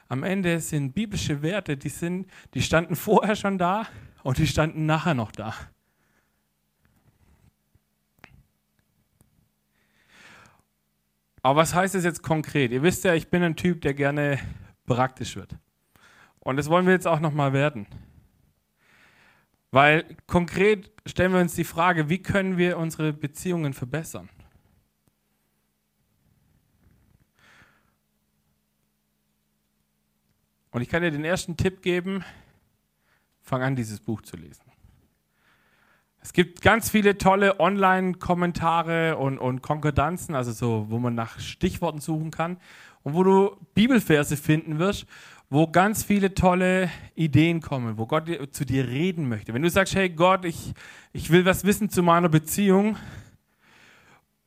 am 0.09 0.25
Ende 0.25 0.61
sind 0.61 0.93
biblische 0.93 1.41
Werte, 1.41 1.79
die, 1.79 1.89
sind, 1.89 2.27
die 2.53 2.61
standen 2.61 2.97
vorher 2.97 3.35
schon 3.35 3.57
da 3.57 3.87
und 4.25 4.37
die 4.37 4.47
standen 4.47 4.85
nachher 4.85 5.15
noch 5.15 5.33
da. 5.33 5.55
Aber 11.41 11.61
was 11.61 11.75
heißt 11.75 11.95
das 11.95 12.05
jetzt 12.05 12.23
konkret? 12.23 12.73
Ihr 12.73 12.83
wisst 12.83 13.05
ja, 13.05 13.15
ich 13.15 13.29
bin 13.29 13.43
ein 13.43 13.57
Typ, 13.57 13.81
der 13.81 13.95
gerne 13.95 14.39
praktisch 14.85 15.35
wird. 15.35 15.57
Und 16.41 16.59
das 16.59 16.69
wollen 16.69 16.85
wir 16.85 16.93
jetzt 16.93 17.07
auch 17.07 17.21
nochmal 17.21 17.55
werden. 17.55 17.87
Weil 19.71 20.17
konkret 20.27 20.91
stellen 21.07 21.33
wir 21.33 21.41
uns 21.41 21.55
die 21.55 21.65
Frage, 21.65 22.09
wie 22.09 22.23
können 22.23 22.59
wir 22.59 22.77
unsere 22.77 23.13
Beziehungen 23.13 23.73
verbessern? 23.73 24.29
Und 30.73 30.83
ich 30.83 30.89
kann 30.89 31.03
dir 31.03 31.11
den 31.11 31.25
ersten 31.25 31.57
Tipp 31.57 31.83
geben, 31.83 32.25
fang 33.43 33.63
an, 33.63 33.77
dieses 33.77 34.01
Buch 34.01 34.23
zu 34.23 34.37
lesen. 34.37 34.63
Es 36.23 36.33
gibt 36.33 36.61
ganz 36.61 36.91
viele 36.91 37.17
tolle 37.17 37.59
Online-Kommentare 37.59 39.17
und, 39.17 39.39
und 39.39 39.63
Konkordanzen, 39.63 40.35
also 40.35 40.53
so, 40.53 40.87
wo 40.91 40.99
man 40.99 41.15
nach 41.15 41.41
Stichworten 41.41 42.01
suchen 42.01 42.31
kann 42.31 42.59
und 43.03 43.15
wo 43.15 43.25
du 43.25 43.57
Bibelverse 43.75 44.37
finden 44.37 44.79
wirst, 44.79 45.07
wo 45.51 45.67
ganz 45.67 46.05
viele 46.05 46.33
tolle 46.33 46.91
Ideen 47.17 47.61
kommen, 47.61 47.99
wo 47.99 48.07
Gott 48.07 48.31
zu 48.53 48.65
dir 48.65 48.87
reden 48.87 49.29
möchte. 49.29 49.53
Wenn 49.53 49.63
du 49.63 49.69
sagst, 49.69 49.97
hey 49.97 50.09
Gott, 50.09 50.45
ich, 50.45 50.73
ich 51.13 51.31
will 51.31 51.45
was 51.45 51.65
wissen 51.65 51.91
zu 51.91 52.05
meiner 52.05 52.29
Beziehung 52.29 52.97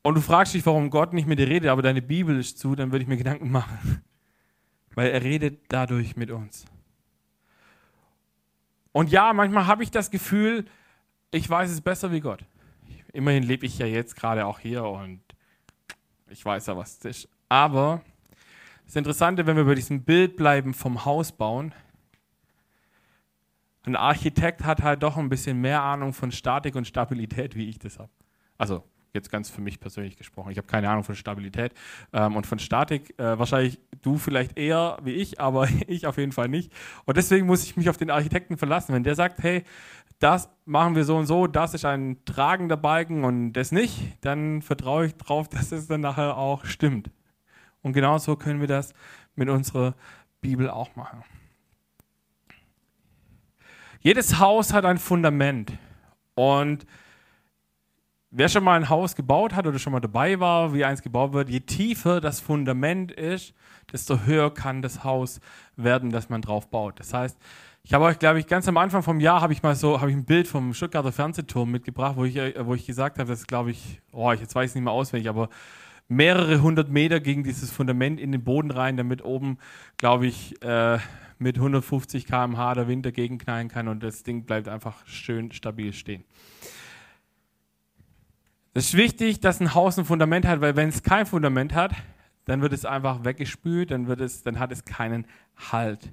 und 0.01 0.15
du 0.15 0.21
fragst 0.21 0.53
dich, 0.53 0.65
warum 0.65 0.89
Gott 0.89 1.11
nicht 1.11 1.27
mit 1.27 1.39
dir 1.39 1.49
redet, 1.49 1.69
aber 1.69 1.81
deine 1.81 2.01
Bibel 2.01 2.39
ist 2.39 2.57
zu, 2.57 2.73
dann 2.73 2.93
würde 2.93 3.03
ich 3.03 3.09
mir 3.09 3.17
Gedanken 3.17 3.51
machen, 3.51 4.01
weil 4.95 5.11
er 5.11 5.21
redet 5.21 5.59
dadurch 5.67 6.15
mit 6.15 6.31
uns. 6.31 6.65
Und 8.93 9.09
ja, 9.09 9.33
manchmal 9.33 9.67
habe 9.67 9.83
ich 9.83 9.91
das 9.91 10.09
Gefühl, 10.09 10.65
ich 11.31 11.49
weiß 11.49 11.69
es 11.69 11.81
besser 11.81 12.13
wie 12.13 12.21
Gott. 12.21 12.45
Immerhin 13.11 13.43
lebe 13.43 13.65
ich 13.65 13.77
ja 13.77 13.87
jetzt 13.87 14.15
gerade 14.15 14.45
auch 14.45 14.59
hier 14.59 14.85
und 14.85 15.19
ich 16.29 16.45
weiß 16.45 16.67
ja, 16.67 16.77
was 16.77 16.99
das 16.99 17.17
ist. 17.17 17.29
Aber 17.49 18.01
das 18.93 18.99
Interessante, 18.99 19.47
wenn 19.47 19.57
wir 19.57 19.65
bei 19.65 19.73
diesem 19.73 20.03
Bild 20.03 20.35
bleiben 20.35 20.75
vom 20.75 21.03
Haus 21.03 21.31
bauen, 21.31 21.73
ein 23.87 23.95
Architekt 23.95 24.65
hat 24.65 24.83
halt 24.83 25.01
doch 25.01 25.17
ein 25.17 25.29
bisschen 25.29 25.59
mehr 25.59 25.81
Ahnung 25.81 26.13
von 26.13 26.31
Statik 26.31 26.75
und 26.75 26.85
Stabilität, 26.85 27.55
wie 27.55 27.67
ich 27.67 27.79
das 27.79 27.97
habe. 27.97 28.11
Also 28.55 28.83
jetzt 29.11 29.31
ganz 29.31 29.49
für 29.49 29.61
mich 29.61 29.79
persönlich 29.79 30.15
gesprochen. 30.15 30.51
Ich 30.51 30.59
habe 30.59 30.67
keine 30.67 30.91
Ahnung 30.91 31.03
von 31.03 31.15
Stabilität 31.15 31.73
ähm, 32.13 32.35
und 32.35 32.45
von 32.45 32.59
Statik. 32.59 33.19
Äh, 33.19 33.39
wahrscheinlich 33.39 33.79
du 34.03 34.19
vielleicht 34.19 34.59
eher 34.59 34.99
wie 35.01 35.13
ich, 35.13 35.41
aber 35.41 35.67
ich 35.87 36.05
auf 36.05 36.19
jeden 36.19 36.31
Fall 36.31 36.47
nicht. 36.47 36.71
Und 37.05 37.17
deswegen 37.17 37.47
muss 37.47 37.63
ich 37.63 37.75
mich 37.75 37.89
auf 37.89 37.97
den 37.97 38.11
Architekten 38.11 38.57
verlassen. 38.57 38.93
Wenn 38.93 39.03
der 39.03 39.15
sagt, 39.15 39.41
hey, 39.41 39.63
das 40.19 40.51
machen 40.65 40.95
wir 40.95 41.03
so 41.03 41.17
und 41.17 41.25
so, 41.25 41.47
das 41.47 41.73
ist 41.73 41.85
ein 41.85 42.23
tragender 42.25 42.77
Balken 42.77 43.23
und 43.23 43.53
das 43.53 43.71
nicht, 43.71 44.19
dann 44.21 44.61
vertraue 44.61 45.07
ich 45.07 45.15
darauf, 45.15 45.49
dass 45.49 45.71
es 45.71 45.87
dann 45.87 46.01
nachher 46.01 46.37
auch 46.37 46.65
stimmt. 46.65 47.09
Und 47.83 47.93
genauso 47.93 48.35
können 48.35 48.59
wir 48.59 48.67
das 48.67 48.93
mit 49.35 49.49
unserer 49.49 49.93
Bibel 50.41 50.69
auch 50.69 50.95
machen. 50.95 51.23
Jedes 53.99 54.39
Haus 54.39 54.73
hat 54.73 54.83
ein 54.83 54.97
Fundament. 54.97 55.73
Und 56.35 56.85
wer 58.31 58.49
schon 58.49 58.63
mal 58.63 58.75
ein 58.75 58.89
Haus 58.89 59.15
gebaut 59.15 59.53
hat 59.53 59.67
oder 59.67 59.79
schon 59.79 59.93
mal 59.93 59.99
dabei 59.99 60.39
war, 60.39 60.73
wie 60.73 60.83
eins 60.83 61.01
gebaut 61.01 61.33
wird, 61.33 61.49
je 61.49 61.61
tiefer 61.61 62.19
das 62.19 62.39
Fundament 62.39 63.11
ist, 63.11 63.53
desto 63.91 64.21
höher 64.21 64.53
kann 64.53 64.81
das 64.81 65.03
Haus 65.03 65.39
werden, 65.75 66.09
das 66.09 66.29
man 66.29 66.41
drauf 66.41 66.69
baut. 66.69 66.99
Das 66.99 67.13
heißt, 67.13 67.37
ich 67.83 67.93
habe 67.93 68.05
euch, 68.05 68.17
glaube 68.17 68.39
ich, 68.39 68.47
ganz 68.47 68.67
am 68.67 68.77
Anfang 68.77 69.03
vom 69.03 69.19
Jahr 69.19 69.41
habe 69.41 69.53
ich 69.53 69.61
mal 69.61 69.75
so, 69.75 69.99
habe 69.99 70.09
ich 70.09 70.15
ein 70.15 70.25
Bild 70.25 70.47
vom 70.47 70.73
Stuttgarter 70.73 71.11
Fernsehturm 71.11 71.69
mitgebracht, 71.69 72.15
wo 72.15 72.23
ich, 72.23 72.37
äh, 72.37 72.65
wo 72.65 72.75
ich 72.75 72.85
gesagt 72.85 73.19
habe, 73.19 73.29
das 73.29 73.45
glaube 73.45 73.71
ich, 73.71 74.01
oh, 74.11 74.31
ich 74.31 74.39
jetzt 74.39 74.55
weiß 74.55 74.71
ich 74.71 74.75
nicht 74.75 74.85
mehr 74.85 74.93
auswendig, 74.93 75.27
aber 75.27 75.49
mehrere 76.07 76.61
hundert 76.61 76.89
Meter 76.89 77.19
gegen 77.19 77.43
dieses 77.43 77.71
Fundament 77.71 78.19
in 78.19 78.31
den 78.31 78.43
Boden 78.43 78.71
rein, 78.71 78.97
damit 78.97 79.23
oben, 79.23 79.57
glaube 79.97 80.27
ich, 80.27 80.61
äh, 80.61 80.99
mit 81.39 81.57
150 81.57 82.25
km/h 82.25 82.73
der 82.75 82.87
Wind 82.87 83.05
dagegen 83.05 83.37
knallen 83.37 83.67
kann 83.67 83.87
und 83.87 84.03
das 84.03 84.23
Ding 84.23 84.45
bleibt 84.45 84.67
einfach 84.67 85.05
schön 85.07 85.51
stabil 85.51 85.93
stehen. 85.93 86.23
Es 88.73 88.85
ist 88.85 88.97
wichtig, 88.97 89.39
dass 89.39 89.59
ein 89.59 89.75
Haus 89.75 89.99
ein 89.99 90.05
Fundament 90.05 90.47
hat, 90.47 90.61
weil 90.61 90.75
wenn 90.75 90.89
es 90.89 91.03
kein 91.03 91.25
Fundament 91.25 91.75
hat, 91.75 91.93
dann 92.45 92.61
wird 92.61 92.73
es 92.73 92.85
einfach 92.85 93.23
weggespült, 93.23 93.91
dann, 93.91 94.07
wird 94.07 94.21
es, 94.21 94.43
dann 94.43 94.59
hat 94.59 94.71
es 94.71 94.83
keinen 94.83 95.27
Halt. 95.71 96.11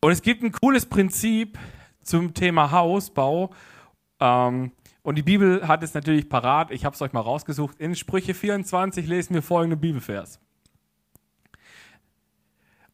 Und 0.00 0.12
es 0.12 0.22
gibt 0.22 0.42
ein 0.42 0.52
cooles 0.52 0.86
Prinzip 0.86 1.58
zum 2.02 2.34
Thema 2.34 2.70
Hausbau. 2.70 3.50
Ähm, 4.20 4.72
und 5.02 5.16
die 5.16 5.22
Bibel 5.22 5.66
hat 5.66 5.82
es 5.82 5.94
natürlich 5.94 6.28
parat. 6.28 6.70
Ich 6.70 6.84
habe 6.84 6.94
es 6.94 7.02
euch 7.02 7.12
mal 7.12 7.20
rausgesucht. 7.20 7.78
In 7.78 7.94
Sprüche 7.94 8.34
24 8.34 9.06
lesen 9.06 9.34
wir 9.34 9.42
folgenden 9.42 9.80
Bibelvers. 9.80 10.40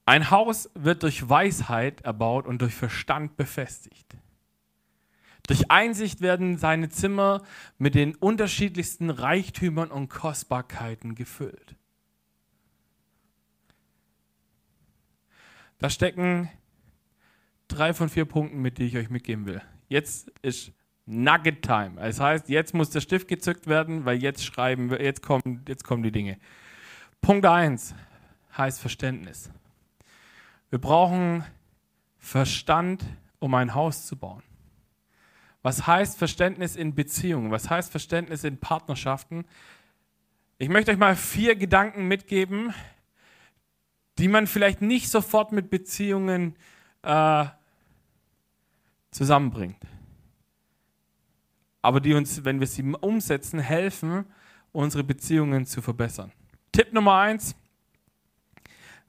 Ein 0.05 0.31
Haus 0.31 0.71
wird 0.75 1.03
durch 1.03 1.29
Weisheit 1.29 2.03
erbaut 2.03 2.47
und 2.47 2.63
durch 2.63 2.75
Verstand 2.75 3.37
befestigt. 3.37 4.17
Durch 5.49 5.71
Einsicht 5.71 6.21
werden 6.21 6.59
seine 6.59 6.89
Zimmer 6.89 7.43
mit 7.79 7.95
den 7.97 8.15
unterschiedlichsten 8.15 9.11
Reichtümern 9.11 9.91
und 9.91 10.09
Kostbarkeiten 10.09 11.17
gefüllt. 11.17 11.77
Da 15.79 15.91
stecken 15.91 16.51
drei 17.69 17.93
von 17.93 18.09
vier 18.09 18.25
Punkten 18.25 18.61
mit, 18.61 18.79
die 18.79 18.85
ich 18.85 18.97
euch 18.97 19.11
mitgeben 19.11 19.47
will. 19.47 19.61
Jetzt 19.89 20.31
ist 20.43 20.73
Nugget 21.07 21.63
Time. 21.63 21.93
Das 21.97 22.19
heißt, 22.19 22.49
jetzt 22.49 22.75
muss 22.75 22.91
der 22.91 23.01
Stift 23.01 23.29
gezückt 23.29 23.69
werden, 23.69 24.05
weil 24.05 24.21
jetzt 24.21 24.45
schreiben 24.45 24.91
wir, 24.91 25.01
jetzt 25.01 25.23
kommen, 25.23 25.65
jetzt 25.69 25.85
kommen 25.85 26.03
die 26.03 26.11
Dinge. 26.11 26.39
Punkt 27.21 27.47
1 27.47 27.95
heißt 28.57 28.81
Verständnis. 28.81 29.51
Wir 30.71 30.81
brauchen 30.81 31.45
Verstand, 32.19 33.05
um 33.39 33.55
ein 33.55 33.75
Haus 33.75 34.07
zu 34.07 34.17
bauen. 34.17 34.43
Was 35.63 35.87
heißt 35.87 36.19
Verständnis 36.19 36.77
in 36.77 36.95
Beziehungen? 36.95 37.51
Was 37.51 37.71
heißt 37.71 37.91
Verständnis 37.91 38.45
in 38.45 38.59
Partnerschaften? 38.59 39.45
Ich 40.59 40.69
möchte 40.69 40.91
euch 40.91 40.99
mal 40.99 41.17
vier 41.17 41.55
Gedanken 41.55 42.09
mitgeben, 42.09 42.73
die 44.19 44.29
man 44.29 44.47
vielleicht 44.47 44.83
nicht 44.83 45.09
sofort 45.09 45.53
mit 45.53 45.71
Beziehungen 45.71 46.57
äh, 47.03 47.45
zusammenbringt. 49.11 49.77
Aber 51.87 52.01
die 52.01 52.15
uns, 52.15 52.45
wenn 52.45 52.59
wir 52.59 52.67
sie 52.67 52.83
umsetzen, 52.83 53.61
helfen, 53.61 54.25
unsere 54.73 55.05
Beziehungen 55.05 55.67
zu 55.67 55.81
verbessern. 55.81 56.33
Tipp 56.73 56.93
Nummer 56.93 57.15
eins: 57.15 57.55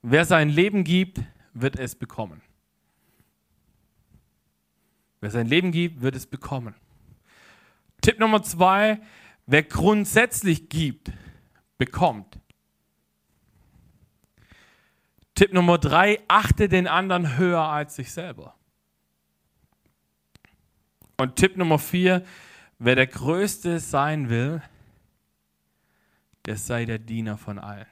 Wer 0.03 0.25
sein 0.25 0.49
Leben 0.49 0.83
gibt, 0.83 1.19
wird 1.53 1.79
es 1.79 1.95
bekommen. 1.95 2.39
Wer 5.21 5.31
sein 5.31 5.47
Leben 5.47 5.71
gibt, 5.71 6.03
wird 6.03 6.15
es 6.15 6.27
bekommen. 6.27 6.75
Tipp 8.01 8.19
Nummer 8.19 8.43
zwei: 8.43 9.01
Wer 9.47 9.63
grundsätzlich 9.63 10.69
gibt, 10.69 11.11
bekommt. 11.79 12.39
Tipp 15.33 15.51
Nummer 15.51 15.79
drei, 15.79 16.19
achte 16.27 16.69
den 16.69 16.85
anderen 16.85 17.37
höher 17.37 17.63
als 17.63 17.95
sich 17.95 18.11
selber. 18.11 18.53
Und 21.17 21.37
Tipp 21.37 21.57
Nummer 21.57 21.79
vier, 21.79 22.23
wer 22.79 22.95
der 22.95 23.07
Größte 23.07 23.79
sein 23.79 24.29
will, 24.29 24.61
der 26.45 26.57
sei 26.57 26.85
der 26.85 26.99
Diener 26.99 27.37
von 27.37 27.59
allen. 27.59 27.87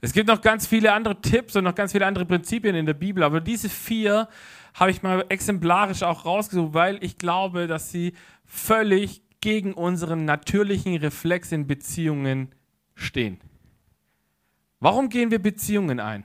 Es 0.00 0.12
gibt 0.12 0.28
noch 0.28 0.40
ganz 0.40 0.66
viele 0.66 0.92
andere 0.92 1.20
Tipps 1.20 1.56
und 1.56 1.64
noch 1.64 1.74
ganz 1.74 1.92
viele 1.92 2.06
andere 2.06 2.24
Prinzipien 2.24 2.74
in 2.76 2.86
der 2.86 2.94
Bibel, 2.94 3.22
aber 3.22 3.40
diese 3.40 3.68
vier 3.68 4.28
habe 4.74 4.92
ich 4.92 5.02
mal 5.02 5.24
exemplarisch 5.28 6.04
auch 6.04 6.24
rausgesucht, 6.24 6.72
weil 6.72 7.02
ich 7.02 7.18
glaube, 7.18 7.66
dass 7.66 7.90
sie 7.90 8.12
völlig 8.44 9.22
gegen 9.40 9.74
unseren 9.74 10.24
natürlichen 10.24 10.96
Reflex 10.96 11.50
in 11.50 11.66
Beziehungen 11.66 12.54
stehen. 12.94 13.40
Warum 14.80 15.08
gehen 15.08 15.32
wir 15.32 15.40
Beziehungen 15.40 15.98
ein? 15.98 16.24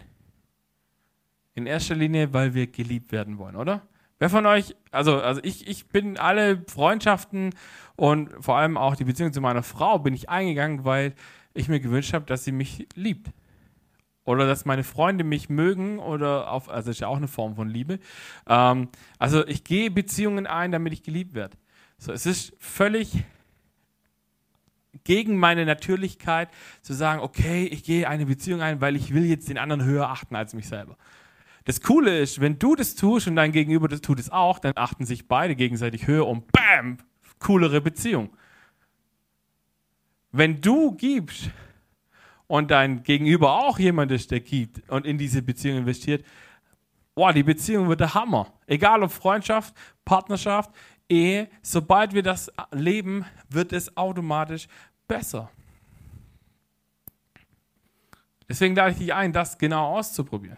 In 1.55 1.65
erster 1.65 1.95
Linie, 1.95 2.33
weil 2.33 2.53
wir 2.53 2.67
geliebt 2.67 3.11
werden 3.11 3.37
wollen, 3.39 3.55
oder? 3.55 3.87
Wer 4.19 4.29
von 4.29 4.45
euch, 4.45 4.75
also, 4.91 5.19
also 5.19 5.41
ich, 5.43 5.67
ich 5.67 5.87
bin 5.87 6.17
alle 6.17 6.63
Freundschaften 6.67 7.51
und 7.95 8.29
vor 8.39 8.57
allem 8.57 8.77
auch 8.77 8.95
die 8.95 9.03
Beziehung 9.03 9.33
zu 9.33 9.41
meiner 9.41 9.63
Frau 9.63 9.99
bin 9.99 10.13
ich 10.13 10.29
eingegangen, 10.29 10.85
weil 10.85 11.13
ich 11.53 11.67
mir 11.67 11.79
gewünscht 11.79 12.13
habe, 12.13 12.25
dass 12.25 12.43
sie 12.43 12.51
mich 12.51 12.87
liebt. 12.95 13.31
Oder 14.25 14.47
dass 14.47 14.63
meine 14.63 14.83
Freunde 14.83 15.25
mich 15.25 15.49
mögen 15.49 15.99
oder 15.99 16.49
auf, 16.49 16.69
also 16.69 16.91
ist 16.91 17.01
ja 17.01 17.07
auch 17.07 17.17
eine 17.17 17.27
Form 17.27 17.55
von 17.55 17.67
Liebe. 17.69 17.99
Ähm, 18.47 18.87
also 19.19 19.45
ich 19.45 19.65
gehe 19.65 19.91
Beziehungen 19.91 20.47
ein, 20.47 20.71
damit 20.71 20.93
ich 20.93 21.03
geliebt 21.03 21.33
werde. 21.33 21.57
So, 21.97 22.13
es 22.13 22.25
ist 22.25 22.53
völlig 22.59 23.25
gegen 25.03 25.37
meine 25.37 25.65
Natürlichkeit 25.65 26.49
zu 26.81 26.93
sagen, 26.93 27.21
okay, 27.21 27.65
ich 27.65 27.83
gehe 27.83 28.07
eine 28.07 28.25
Beziehung 28.25 28.61
ein, 28.61 28.79
weil 28.79 28.95
ich 28.95 29.13
will 29.13 29.25
jetzt 29.25 29.49
den 29.49 29.57
anderen 29.57 29.83
höher 29.83 30.09
achten 30.09 30.35
als 30.35 30.53
mich 30.53 30.67
selber. 30.67 30.97
Das 31.65 31.81
Coole 31.81 32.19
ist, 32.19 32.41
wenn 32.41 32.59
du 32.59 32.75
das 32.75 32.95
tust 32.95 33.27
und 33.27 33.35
dein 33.35 33.51
Gegenüber 33.51 33.87
das 33.87 34.01
tut 34.01 34.19
es 34.19 34.29
auch, 34.29 34.59
dann 34.59 34.73
achten 34.75 35.05
sich 35.05 35.27
beide 35.27 35.55
gegenseitig 35.55 36.07
höher 36.07 36.27
und 36.27 36.51
bam, 36.51 36.97
coolere 37.39 37.79
Beziehung. 37.79 38.29
Wenn 40.31 40.59
du 40.59 40.91
gibst 40.93 41.49
und 42.47 42.71
dein 42.71 43.03
Gegenüber 43.03 43.63
auch 43.63 43.79
jemand 43.79 44.11
ist, 44.11 44.31
der 44.31 44.41
gibt 44.41 44.89
und 44.89 45.05
in 45.05 45.17
diese 45.17 45.41
Beziehung 45.41 45.77
investiert, 45.77 46.25
boah, 47.15 47.31
die 47.31 47.43
Beziehung 47.43 47.87
wird 47.87 48.01
der 48.01 48.13
Hammer. 48.13 48.51
Egal 48.65 49.03
ob 49.03 49.11
Freundschaft, 49.11 49.73
Partnerschaft, 50.03 50.71
Ehe, 51.07 51.49
sobald 51.61 52.13
wir 52.13 52.23
das 52.23 52.51
leben, 52.71 53.25
wird 53.49 53.71
es 53.71 53.95
automatisch 53.95 54.67
besser. 55.07 55.49
Deswegen 58.49 58.75
lade 58.75 58.91
ich 58.91 58.97
dich 58.97 59.13
ein, 59.13 59.31
das 59.31 59.57
genau 59.57 59.97
auszuprobieren. 59.97 60.57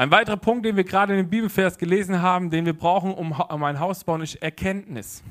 Ein 0.00 0.10
weiterer 0.10 0.38
Punkt, 0.38 0.64
den 0.64 0.76
wir 0.76 0.84
gerade 0.84 1.12
in 1.12 1.18
dem 1.18 1.28
Bibelvers 1.28 1.76
gelesen 1.76 2.22
haben, 2.22 2.48
den 2.48 2.64
wir 2.64 2.72
brauchen, 2.72 3.12
um, 3.12 3.34
ein 3.62 3.80
Haus 3.80 3.98
zu 3.98 4.06
bauen, 4.06 4.22
ist 4.22 4.36
Erkenntnis. 4.36 5.22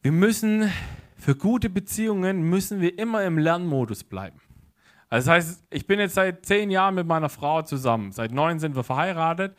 Wir 0.00 0.10
müssen 0.10 0.68
für 1.16 1.36
gute 1.36 1.70
Beziehungen 1.70 2.42
müssen 2.42 2.80
wir 2.80 2.98
immer 2.98 3.22
im 3.22 3.38
Lernmodus 3.38 4.02
bleiben. 4.02 4.40
Also 5.08 5.30
das 5.30 5.36
heißt, 5.36 5.64
ich 5.70 5.86
bin 5.86 6.00
jetzt 6.00 6.16
seit 6.16 6.44
zehn 6.44 6.72
Jahren 6.72 6.96
mit 6.96 7.06
meiner 7.06 7.28
Frau 7.28 7.62
zusammen. 7.62 8.10
Seit 8.10 8.32
neun 8.32 8.58
sind 8.58 8.74
wir 8.74 8.82
verheiratet. 8.82 9.56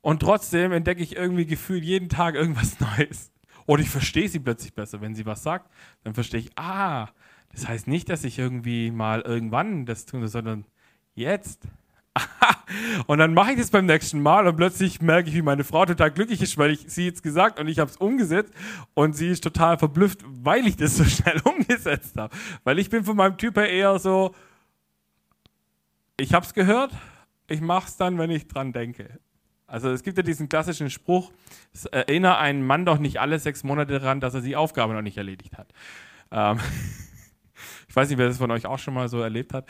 Und 0.00 0.20
trotzdem 0.20 0.72
entdecke 0.72 1.02
ich 1.02 1.16
irgendwie 1.16 1.44
gefühlt 1.44 1.84
jeden 1.84 2.08
Tag 2.08 2.36
irgendwas 2.36 2.80
Neues. 2.98 3.32
Oder 3.66 3.82
ich 3.82 3.90
verstehe 3.90 4.30
sie 4.30 4.40
plötzlich 4.40 4.72
besser. 4.72 5.02
Wenn 5.02 5.14
sie 5.14 5.26
was 5.26 5.42
sagt, 5.42 5.70
dann 6.04 6.14
verstehe 6.14 6.40
ich, 6.40 6.58
ah, 6.58 7.08
das 7.52 7.68
heißt 7.68 7.86
nicht, 7.86 8.08
dass 8.08 8.24
ich 8.24 8.38
irgendwie 8.38 8.90
mal 8.90 9.20
irgendwann 9.20 9.84
das 9.84 10.06
tun, 10.06 10.26
sondern 10.26 10.64
jetzt. 11.14 11.68
und 13.06 13.18
dann 13.18 13.34
mache 13.34 13.52
ich 13.52 13.58
das 13.58 13.70
beim 13.70 13.86
nächsten 13.86 14.20
Mal 14.20 14.46
und 14.46 14.56
plötzlich 14.56 15.00
merke 15.00 15.28
ich, 15.28 15.34
wie 15.34 15.42
meine 15.42 15.64
Frau 15.64 15.84
total 15.84 16.10
glücklich 16.10 16.40
ist, 16.42 16.56
weil 16.58 16.70
ich 16.70 16.84
sie 16.86 17.06
jetzt 17.06 17.22
gesagt 17.22 17.58
und 17.58 17.68
ich 17.68 17.78
habe 17.78 17.90
es 17.90 17.96
umgesetzt 17.96 18.52
und 18.94 19.16
sie 19.16 19.28
ist 19.28 19.42
total 19.42 19.78
verblüfft, 19.78 20.20
weil 20.24 20.66
ich 20.66 20.76
das 20.76 20.96
so 20.96 21.04
schnell 21.04 21.40
umgesetzt 21.44 22.16
habe. 22.16 22.34
Weil 22.62 22.78
ich 22.78 22.90
bin 22.90 23.04
von 23.04 23.16
meinem 23.16 23.36
Typ 23.36 23.56
her 23.56 23.68
eher 23.68 23.98
so, 23.98 24.34
ich 26.16 26.32
habe 26.34 26.46
es 26.46 26.54
gehört, 26.54 26.92
ich 27.48 27.60
mache 27.60 27.88
es 27.88 27.96
dann, 27.96 28.18
wenn 28.18 28.30
ich 28.30 28.46
dran 28.46 28.72
denke. 28.72 29.18
Also 29.66 29.90
es 29.90 30.02
gibt 30.02 30.16
ja 30.16 30.22
diesen 30.22 30.48
klassischen 30.48 30.90
Spruch, 30.90 31.32
es 31.72 31.86
erinnere 31.86 32.38
einen 32.38 32.64
Mann 32.64 32.84
doch 32.84 32.98
nicht 32.98 33.18
alle 33.18 33.38
sechs 33.38 33.64
Monate 33.64 33.98
daran, 33.98 34.20
dass 34.20 34.34
er 34.34 34.40
die 34.40 34.56
Aufgabe 34.56 34.92
noch 34.92 35.02
nicht 35.02 35.16
erledigt 35.16 35.56
hat. 35.58 35.72
Ähm 36.30 36.60
ich 37.88 37.96
weiß 37.96 38.08
nicht, 38.08 38.18
wer 38.18 38.28
das 38.28 38.38
von 38.38 38.50
euch 38.50 38.66
auch 38.66 38.78
schon 38.78 38.94
mal 38.94 39.08
so 39.08 39.20
erlebt 39.20 39.52
hat. 39.52 39.66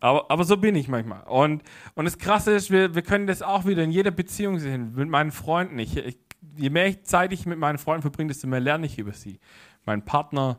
Aber, 0.00 0.30
aber 0.30 0.44
so 0.44 0.56
bin 0.56 0.74
ich 0.74 0.88
manchmal. 0.88 1.22
Und, 1.24 1.62
und 1.94 2.04
das 2.04 2.18
Krasse 2.18 2.52
ist, 2.52 2.70
wir, 2.70 2.94
wir 2.94 3.02
können 3.02 3.26
das 3.26 3.42
auch 3.42 3.64
wieder 3.64 3.82
in 3.82 3.90
jeder 3.90 4.10
Beziehung 4.10 4.58
sehen, 4.58 4.94
mit 4.94 5.08
meinen 5.08 5.32
Freunden. 5.32 5.78
Ich, 5.78 5.96
ich, 5.96 6.18
je 6.56 6.70
mehr 6.70 7.02
Zeit 7.02 7.32
ich 7.32 7.46
mit 7.46 7.58
meinen 7.58 7.78
Freunden 7.78 8.02
verbringe, 8.02 8.28
desto 8.28 8.46
mehr 8.46 8.60
lerne 8.60 8.86
ich 8.86 8.98
über 8.98 9.12
sie. 9.12 9.40
Mein 9.84 10.04
Partner, 10.04 10.58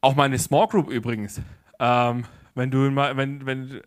auch 0.00 0.16
meine 0.16 0.38
Small 0.38 0.66
Group 0.66 0.90
übrigens. 0.90 1.40
Ähm, 1.78 2.24
wenn 2.54 2.70
du 2.70 2.94
wenn, 2.94 3.46
wenn, 3.46 3.80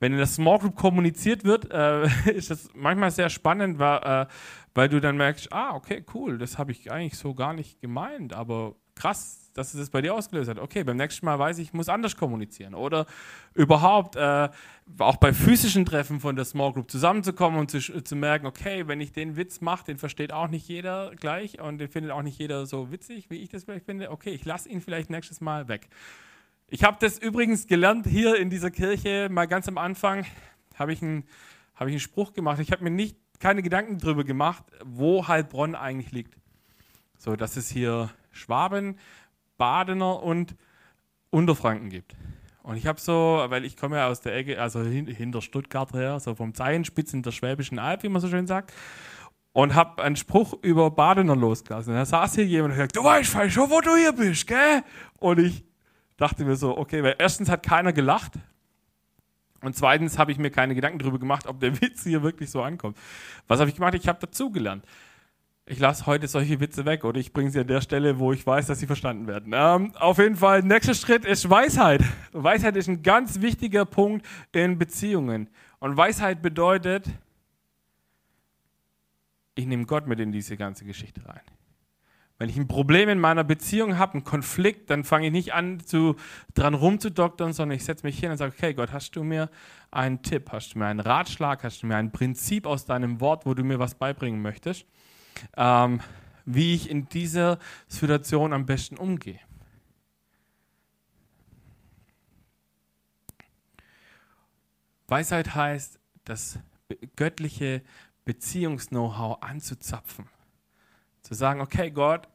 wenn 0.00 0.12
in 0.12 0.18
der 0.18 0.26
Small 0.26 0.58
Group 0.58 0.76
kommuniziert 0.76 1.44
wird, 1.44 1.70
äh, 1.72 2.06
ist 2.30 2.50
das 2.50 2.68
manchmal 2.74 3.10
sehr 3.10 3.30
spannend, 3.30 3.78
weil, 3.78 3.98
äh, 3.98 4.26
weil 4.74 4.88
du 4.88 5.00
dann 5.00 5.16
merkst, 5.16 5.52
ah, 5.52 5.74
okay, 5.74 6.04
cool, 6.14 6.38
das 6.38 6.56
habe 6.56 6.72
ich 6.72 6.90
eigentlich 6.90 7.18
so 7.18 7.34
gar 7.34 7.52
nicht 7.52 7.80
gemeint, 7.80 8.32
aber 8.32 8.76
krass, 8.96 9.52
dass 9.54 9.72
es 9.72 9.80
das 9.80 9.90
bei 9.90 10.02
dir 10.02 10.14
ausgelöst 10.14 10.50
hat. 10.50 10.58
Okay, 10.58 10.84
beim 10.84 10.96
nächsten 10.96 11.24
Mal 11.24 11.38
weiß 11.38 11.58
ich, 11.58 11.68
ich 11.68 11.72
muss 11.72 11.88
anders 11.88 12.16
kommunizieren. 12.16 12.74
Oder 12.74 13.06
überhaupt 13.54 14.16
äh, 14.16 14.48
auch 14.98 15.16
bei 15.16 15.32
physischen 15.32 15.86
Treffen 15.86 16.20
von 16.20 16.36
der 16.36 16.44
Small 16.44 16.72
Group 16.72 16.90
zusammenzukommen 16.90 17.58
und 17.60 17.70
zu, 17.70 17.80
zu 17.80 18.16
merken, 18.16 18.46
okay, 18.46 18.86
wenn 18.88 19.00
ich 19.00 19.12
den 19.12 19.36
Witz 19.36 19.60
mache, 19.60 19.84
den 19.84 19.98
versteht 19.98 20.32
auch 20.32 20.48
nicht 20.48 20.68
jeder 20.68 21.12
gleich 21.14 21.60
und 21.60 21.78
den 21.78 21.88
findet 21.88 22.12
auch 22.12 22.22
nicht 22.22 22.38
jeder 22.38 22.66
so 22.66 22.90
witzig, 22.90 23.30
wie 23.30 23.36
ich 23.36 23.48
das 23.48 23.64
vielleicht 23.64 23.86
finde. 23.86 24.10
Okay, 24.10 24.30
ich 24.30 24.44
lasse 24.44 24.68
ihn 24.68 24.80
vielleicht 24.80 25.10
nächstes 25.10 25.40
Mal 25.40 25.68
weg. 25.68 25.88
Ich 26.68 26.82
habe 26.82 26.96
das 27.00 27.18
übrigens 27.18 27.66
gelernt 27.66 28.06
hier 28.06 28.36
in 28.36 28.50
dieser 28.50 28.70
Kirche, 28.70 29.28
mal 29.30 29.46
ganz 29.46 29.68
am 29.68 29.78
Anfang 29.78 30.26
habe 30.74 30.92
ich, 30.92 31.02
einen, 31.02 31.24
hab 31.74 31.88
ich 31.88 31.92
einen 31.92 32.00
Spruch 32.00 32.32
gemacht. 32.32 32.60
Ich 32.60 32.72
habe 32.72 32.84
mir 32.84 32.90
nicht 32.90 33.16
keine 33.38 33.62
Gedanken 33.62 33.98
darüber 33.98 34.24
gemacht, 34.24 34.64
wo 34.84 35.26
Heilbronn 35.28 35.74
eigentlich 35.74 36.12
liegt. 36.12 36.36
So, 37.18 37.36
dass 37.36 37.56
es 37.56 37.70
hier 37.70 38.10
Schwaben, 38.36 38.98
Badener 39.58 40.22
und 40.22 40.54
Unterfranken 41.30 41.90
gibt. 41.90 42.14
Und 42.62 42.76
ich 42.76 42.86
habe 42.86 43.00
so, 43.00 43.44
weil 43.48 43.64
ich 43.64 43.76
komme 43.76 43.96
ja 43.96 44.08
aus 44.08 44.20
der 44.20 44.34
Ecke, 44.34 44.60
also 44.60 44.82
hinter 44.82 45.40
Stuttgart 45.40 45.92
her, 45.92 46.18
so 46.18 46.34
vom 46.34 46.52
Zeilenspitzen 46.54 47.22
der 47.22 47.30
Schwäbischen 47.30 47.78
Alb, 47.78 48.02
wie 48.02 48.08
man 48.08 48.20
so 48.20 48.28
schön 48.28 48.46
sagt, 48.46 48.72
und 49.52 49.74
habe 49.74 50.02
einen 50.02 50.16
Spruch 50.16 50.54
über 50.62 50.90
Badener 50.90 51.36
losgelassen. 51.36 51.92
Und 51.92 51.98
da 51.98 52.04
saß 52.04 52.34
hier 52.34 52.44
jemand 52.44 52.72
und 52.72 52.78
sagt, 52.78 52.96
du 52.96 53.04
weißt 53.04 53.30
falsch 53.30 53.54
schon, 53.54 53.70
wo 53.70 53.80
du 53.80 53.94
hier 53.94 54.12
bist, 54.12 54.46
gell? 54.46 54.82
Und 55.18 55.38
ich 55.38 55.64
dachte 56.16 56.44
mir 56.44 56.56
so, 56.56 56.76
okay, 56.76 57.02
weil 57.02 57.14
erstens 57.18 57.48
hat 57.48 57.62
keiner 57.62 57.92
gelacht 57.92 58.32
und 59.60 59.74
zweitens 59.76 60.18
habe 60.18 60.32
ich 60.32 60.38
mir 60.38 60.50
keine 60.50 60.74
Gedanken 60.74 60.98
darüber 60.98 61.18
gemacht, 61.18 61.46
ob 61.46 61.60
der 61.60 61.80
Witz 61.80 62.02
hier 62.02 62.22
wirklich 62.22 62.50
so 62.50 62.62
ankommt. 62.62 62.96
Was 63.46 63.60
habe 63.60 63.70
ich 63.70 63.76
gemacht? 63.76 63.94
Ich 63.94 64.08
habe 64.08 64.18
dazugelernt 64.18 64.84
ich 65.68 65.80
lasse 65.80 66.06
heute 66.06 66.28
solche 66.28 66.60
Witze 66.60 66.84
weg 66.84 67.04
oder 67.04 67.18
ich 67.18 67.32
bringe 67.32 67.50
sie 67.50 67.58
an 67.58 67.66
der 67.66 67.80
Stelle, 67.80 68.20
wo 68.20 68.32
ich 68.32 68.46
weiß, 68.46 68.66
dass 68.66 68.78
sie 68.78 68.86
verstanden 68.86 69.26
werden. 69.26 69.52
Ähm, 69.54 69.94
auf 69.96 70.18
jeden 70.18 70.36
Fall, 70.36 70.62
nächster 70.62 70.94
Schritt 70.94 71.24
ist 71.24 71.50
Weisheit. 71.50 72.02
Weisheit 72.32 72.76
ist 72.76 72.88
ein 72.88 73.02
ganz 73.02 73.40
wichtiger 73.40 73.84
Punkt 73.84 74.24
in 74.52 74.78
Beziehungen. 74.78 75.48
Und 75.80 75.96
Weisheit 75.96 76.40
bedeutet, 76.40 77.10
ich 79.56 79.66
nehme 79.66 79.86
Gott 79.86 80.06
mit 80.06 80.20
in 80.20 80.30
diese 80.30 80.56
ganze 80.56 80.84
Geschichte 80.84 81.26
rein. 81.26 81.40
Wenn 82.38 82.48
ich 82.48 82.56
ein 82.56 82.68
Problem 82.68 83.08
in 83.08 83.18
meiner 83.18 83.44
Beziehung 83.44 83.98
habe, 83.98 84.14
einen 84.14 84.24
Konflikt, 84.24 84.90
dann 84.90 85.02
fange 85.02 85.26
ich 85.26 85.32
nicht 85.32 85.54
an, 85.54 85.80
zu, 85.80 86.14
dran 86.54 86.74
rumzudoktern, 86.74 87.52
sondern 87.54 87.76
ich 87.76 87.84
setze 87.84 88.06
mich 88.06 88.20
hin 88.20 88.30
und 88.30 88.36
sage, 88.36 88.52
okay, 88.56 88.74
Gott, 88.74 88.92
hast 88.92 89.16
du 89.16 89.24
mir 89.24 89.50
einen 89.90 90.22
Tipp, 90.22 90.52
hast 90.52 90.74
du 90.74 90.78
mir 90.78 90.86
einen 90.86 91.00
Ratschlag, 91.00 91.64
hast 91.64 91.82
du 91.82 91.86
mir 91.86 91.96
ein 91.96 92.12
Prinzip 92.12 92.66
aus 92.66 92.84
deinem 92.84 93.20
Wort, 93.20 93.46
wo 93.46 93.54
du 93.54 93.64
mir 93.64 93.78
was 93.78 93.94
beibringen 93.94 94.42
möchtest? 94.42 94.86
Ähm, 95.56 96.00
wie 96.44 96.74
ich 96.74 96.90
in 96.90 97.08
dieser 97.08 97.58
Situation 97.88 98.52
am 98.52 98.66
besten 98.66 98.96
umgehe. 98.96 99.40
Weisheit 105.08 105.54
heißt, 105.54 105.98
das 106.24 106.58
göttliche 107.16 107.82
Beziehungs-Know-how 108.24 109.42
anzuzapfen. 109.42 110.28
Zu 111.22 111.34
sagen, 111.34 111.60
okay 111.60 111.90
Gott, 111.90 112.28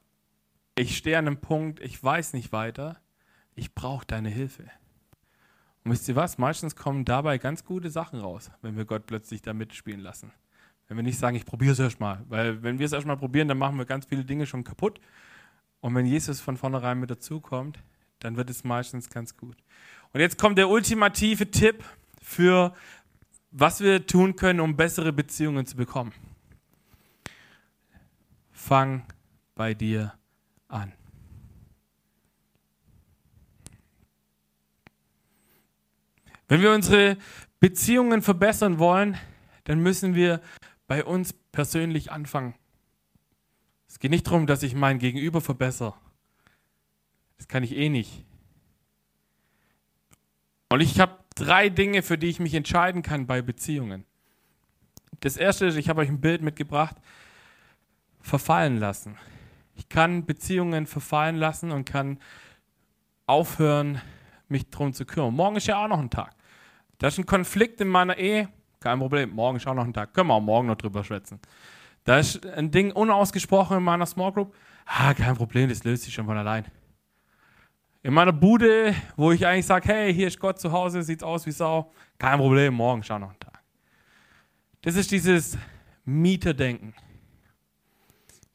ich 0.75 0.97
stehe 0.97 1.17
an 1.17 1.27
einem 1.27 1.37
Punkt, 1.37 1.79
ich 1.79 2.01
weiß 2.01 2.33
nicht 2.33 2.51
weiter, 2.51 2.99
ich 3.55 3.73
brauche 3.75 4.05
deine 4.05 4.29
Hilfe. 4.29 4.69
Und 5.83 5.91
wisst 5.91 6.07
ihr 6.07 6.15
was? 6.15 6.37
Meistens 6.37 6.75
kommen 6.75 7.05
dabei 7.05 7.37
ganz 7.37 7.65
gute 7.65 7.89
Sachen 7.89 8.19
raus, 8.19 8.51
wenn 8.61 8.77
wir 8.77 8.85
Gott 8.85 9.05
plötzlich 9.05 9.41
da 9.41 9.53
mitspielen 9.53 9.99
lassen. 9.99 10.31
Wenn 10.91 10.97
wir 10.97 11.03
nicht 11.03 11.19
sagen, 11.19 11.37
ich 11.37 11.45
probiere 11.45 11.71
es 11.71 11.79
erstmal. 11.79 12.21
Weil 12.27 12.63
wenn 12.63 12.77
wir 12.77 12.85
es 12.85 12.91
erstmal 12.91 13.15
probieren, 13.15 13.47
dann 13.47 13.57
machen 13.57 13.77
wir 13.77 13.85
ganz 13.85 14.05
viele 14.05 14.25
Dinge 14.25 14.45
schon 14.45 14.65
kaputt. 14.65 14.99
Und 15.79 15.95
wenn 15.95 16.05
Jesus 16.05 16.41
von 16.41 16.57
vornherein 16.57 16.99
mit 16.99 17.09
dazukommt, 17.09 17.79
dann 18.19 18.35
wird 18.35 18.49
es 18.49 18.65
meistens 18.65 19.09
ganz 19.09 19.37
gut. 19.37 19.55
Und 20.11 20.19
jetzt 20.19 20.37
kommt 20.37 20.57
der 20.57 20.67
ultimative 20.67 21.49
Tipp 21.49 21.85
für, 22.21 22.75
was 23.51 23.79
wir 23.79 24.05
tun 24.05 24.35
können, 24.35 24.59
um 24.59 24.75
bessere 24.75 25.13
Beziehungen 25.13 25.65
zu 25.65 25.77
bekommen. 25.77 26.11
Fang 28.51 29.05
bei 29.55 29.73
dir 29.73 30.13
an. 30.67 30.91
Wenn 36.49 36.61
wir 36.61 36.73
unsere 36.73 37.15
Beziehungen 37.61 38.21
verbessern 38.21 38.77
wollen, 38.77 39.17
dann 39.63 39.79
müssen 39.79 40.15
wir 40.15 40.41
bei 40.91 41.05
uns 41.05 41.31
persönlich 41.53 42.11
anfangen. 42.11 42.53
Es 43.87 43.99
geht 43.99 44.11
nicht 44.11 44.27
darum, 44.27 44.45
dass 44.45 44.61
ich 44.61 44.75
mein 44.75 44.99
Gegenüber 44.99 45.39
verbessere. 45.39 45.93
Das 47.37 47.47
kann 47.47 47.63
ich 47.63 47.77
eh 47.77 47.87
nicht. 47.87 48.25
Und 50.67 50.81
ich 50.81 50.99
habe 50.99 51.17
drei 51.33 51.69
Dinge, 51.69 52.01
für 52.01 52.17
die 52.17 52.27
ich 52.27 52.41
mich 52.41 52.53
entscheiden 52.55 53.03
kann 53.03 53.25
bei 53.25 53.41
Beziehungen. 53.41 54.03
Das 55.21 55.37
erste 55.37 55.65
ist, 55.65 55.77
ich 55.77 55.87
habe 55.87 56.01
euch 56.01 56.09
ein 56.09 56.19
Bild 56.19 56.41
mitgebracht, 56.41 56.97
verfallen 58.19 58.75
lassen. 58.75 59.17
Ich 59.75 59.87
kann 59.87 60.25
Beziehungen 60.25 60.87
verfallen 60.87 61.37
lassen 61.37 61.71
und 61.71 61.85
kann 61.85 62.19
aufhören, 63.27 64.01
mich 64.49 64.69
darum 64.69 64.91
zu 64.91 65.05
kümmern. 65.05 65.35
Morgen 65.35 65.55
ist 65.55 65.67
ja 65.67 65.81
auch 65.81 65.87
noch 65.87 65.99
ein 66.01 66.09
Tag. 66.09 66.35
Da 66.97 67.07
ist 67.07 67.17
ein 67.17 67.25
Konflikt 67.25 67.79
in 67.79 67.87
meiner 67.87 68.17
Ehe, 68.17 68.49
kein 68.81 68.99
Problem. 68.99 69.29
Morgen 69.29 69.57
ist 69.57 69.67
auch 69.67 69.73
noch 69.73 69.85
ein 69.85 69.93
Tag. 69.93 70.13
Können 70.13 70.27
wir 70.27 70.33
auch 70.33 70.41
morgen 70.41 70.67
noch 70.67 70.75
drüber 70.75 71.03
schwätzen. 71.03 71.39
Da 72.03 72.17
ist 72.17 72.45
ein 72.45 72.71
Ding 72.71 72.91
unausgesprochen 72.91 73.77
in 73.77 73.83
meiner 73.83 74.07
Small 74.07 74.33
Group. 74.33 74.55
Ah, 74.85 75.13
kein 75.13 75.35
Problem, 75.35 75.69
das 75.69 75.83
löst 75.83 76.03
sich 76.03 76.13
schon 76.13 76.25
von 76.25 76.35
allein. 76.35 76.65
In 78.01 78.15
meiner 78.15 78.33
Bude, 78.33 78.95
wo 79.15 79.31
ich 79.31 79.45
eigentlich 79.45 79.67
sage, 79.67 79.87
hey, 79.87 80.13
hier 80.13 80.27
ist 80.27 80.39
Gott 80.39 80.59
zu 80.59 80.71
Hause, 80.71 81.03
sieht's 81.03 81.23
aus 81.23 81.45
wie 81.45 81.51
Sau. 81.51 81.91
Kein 82.17 82.39
Problem, 82.39 82.73
morgen 82.73 83.03
auch 83.03 83.19
noch 83.19 83.29
ein 83.29 83.39
Tag. 83.39 83.61
Das 84.81 84.95
ist 84.95 85.11
dieses 85.11 85.59
Mieterdenken. 86.03 86.95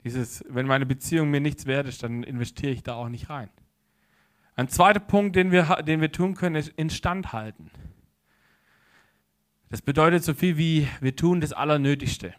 Dieses, 0.03 0.45
wenn 0.49 0.67
meine 0.67 0.87
Beziehung 0.87 1.31
mir 1.31 1.41
nichts 1.41 1.67
wert 1.67 1.87
ist, 1.87 2.03
dann 2.03 2.25
investiere 2.25 2.73
ich 2.73 2.83
da 2.83 2.95
auch 2.95 3.09
nicht 3.09 3.31
rein. 3.31 3.49
Ein 4.57 4.69
zweiter 4.69 5.01
Punkt, 5.01 5.37
den 5.37 5.53
wir, 5.53 5.65
den 5.87 6.01
wir 6.01 6.11
tun 6.11 6.35
können, 6.35 6.57
ist 6.57 6.71
instand 6.71 7.33
halten. 7.33 7.71
Das 9.77 9.83
bedeutet 9.83 10.25
so 10.25 10.33
viel 10.33 10.57
wie, 10.57 10.89
wir 11.03 11.15
tun 11.15 11.43
das 11.43 11.53
Allernötigste. 11.53 12.33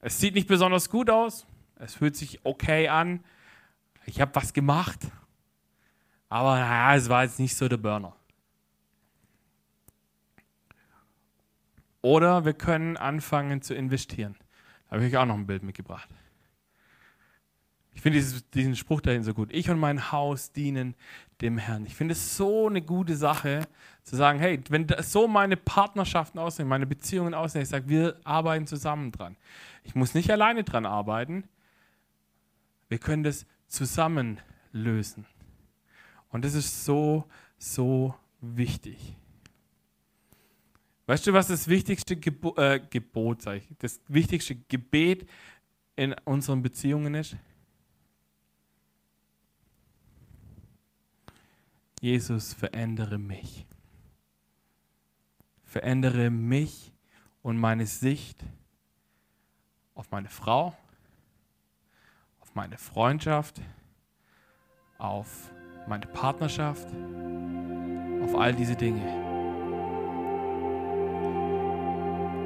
Es 0.00 0.20
sieht 0.20 0.36
nicht 0.36 0.46
besonders 0.46 0.88
gut 0.88 1.10
aus, 1.10 1.48
es 1.80 1.96
fühlt 1.96 2.14
sich 2.14 2.46
okay 2.46 2.86
an, 2.86 3.24
ich 4.06 4.20
habe 4.20 4.32
was 4.36 4.52
gemacht, 4.52 5.00
aber 6.28 6.54
naja, 6.56 6.94
es 6.94 7.08
war 7.08 7.24
jetzt 7.24 7.40
nicht 7.40 7.56
so 7.56 7.66
der 7.66 7.78
Burner. 7.78 8.14
Oder 12.02 12.44
wir 12.44 12.54
können 12.54 12.96
anfangen 12.96 13.60
zu 13.60 13.74
investieren. 13.74 14.36
Da 14.88 14.94
habe 14.94 15.06
ich 15.08 15.16
auch 15.16 15.26
noch 15.26 15.34
ein 15.34 15.48
Bild 15.48 15.64
mitgebracht. 15.64 16.08
Ich 17.94 18.00
finde 18.00 18.22
diesen 18.54 18.76
Spruch 18.76 19.00
dahin 19.00 19.24
so 19.24 19.34
gut. 19.34 19.52
Ich 19.52 19.70
und 19.70 19.80
mein 19.80 20.12
Haus 20.12 20.52
dienen 20.52 20.94
dem 21.40 21.58
Herrn. 21.58 21.86
Ich 21.86 21.94
finde 21.94 22.12
es 22.12 22.36
so 22.36 22.68
eine 22.68 22.82
gute 22.82 23.16
Sache, 23.16 23.66
zu 24.02 24.16
sagen, 24.16 24.38
hey, 24.38 24.60
wenn 24.68 24.86
so 25.00 25.26
meine 25.26 25.56
Partnerschaften 25.56 26.38
aussehen, 26.38 26.68
meine 26.68 26.86
Beziehungen 26.86 27.34
aussehen, 27.34 27.62
ich 27.62 27.68
sage, 27.68 27.88
wir 27.88 28.20
arbeiten 28.24 28.66
zusammen 28.66 29.10
dran. 29.12 29.36
Ich 29.82 29.94
muss 29.94 30.14
nicht 30.14 30.30
alleine 30.30 30.62
dran 30.62 30.86
arbeiten. 30.86 31.44
Wir 32.88 32.98
können 32.98 33.22
das 33.22 33.46
zusammen 33.66 34.40
lösen. 34.72 35.26
Und 36.28 36.44
das 36.44 36.54
ist 36.54 36.84
so, 36.84 37.24
so 37.58 38.14
wichtig. 38.40 39.16
Weißt 41.06 41.26
du, 41.26 41.32
was 41.32 41.48
das 41.48 41.68
wichtigste 41.68 42.16
Gebo 42.16 42.56
äh, 42.56 42.80
Gebot, 42.90 43.42
sag 43.42 43.56
ich, 43.56 43.68
das 43.78 44.00
wichtigste 44.08 44.54
Gebet 44.54 45.28
in 45.96 46.14
unseren 46.24 46.62
Beziehungen 46.62 47.14
ist? 47.14 47.36
Jesus, 52.04 52.52
verändere 52.52 53.16
mich. 53.16 53.64
Verändere 55.64 56.28
mich 56.28 56.92
und 57.40 57.56
meine 57.56 57.86
Sicht 57.86 58.44
auf 59.94 60.10
meine 60.10 60.28
Frau, 60.28 60.74
auf 62.42 62.54
meine 62.54 62.76
Freundschaft, 62.76 63.62
auf 64.98 65.50
meine 65.88 66.04
Partnerschaft, 66.04 66.86
auf 68.22 68.34
all 68.34 68.52
diese 68.54 68.76
Dinge. 68.76 69.00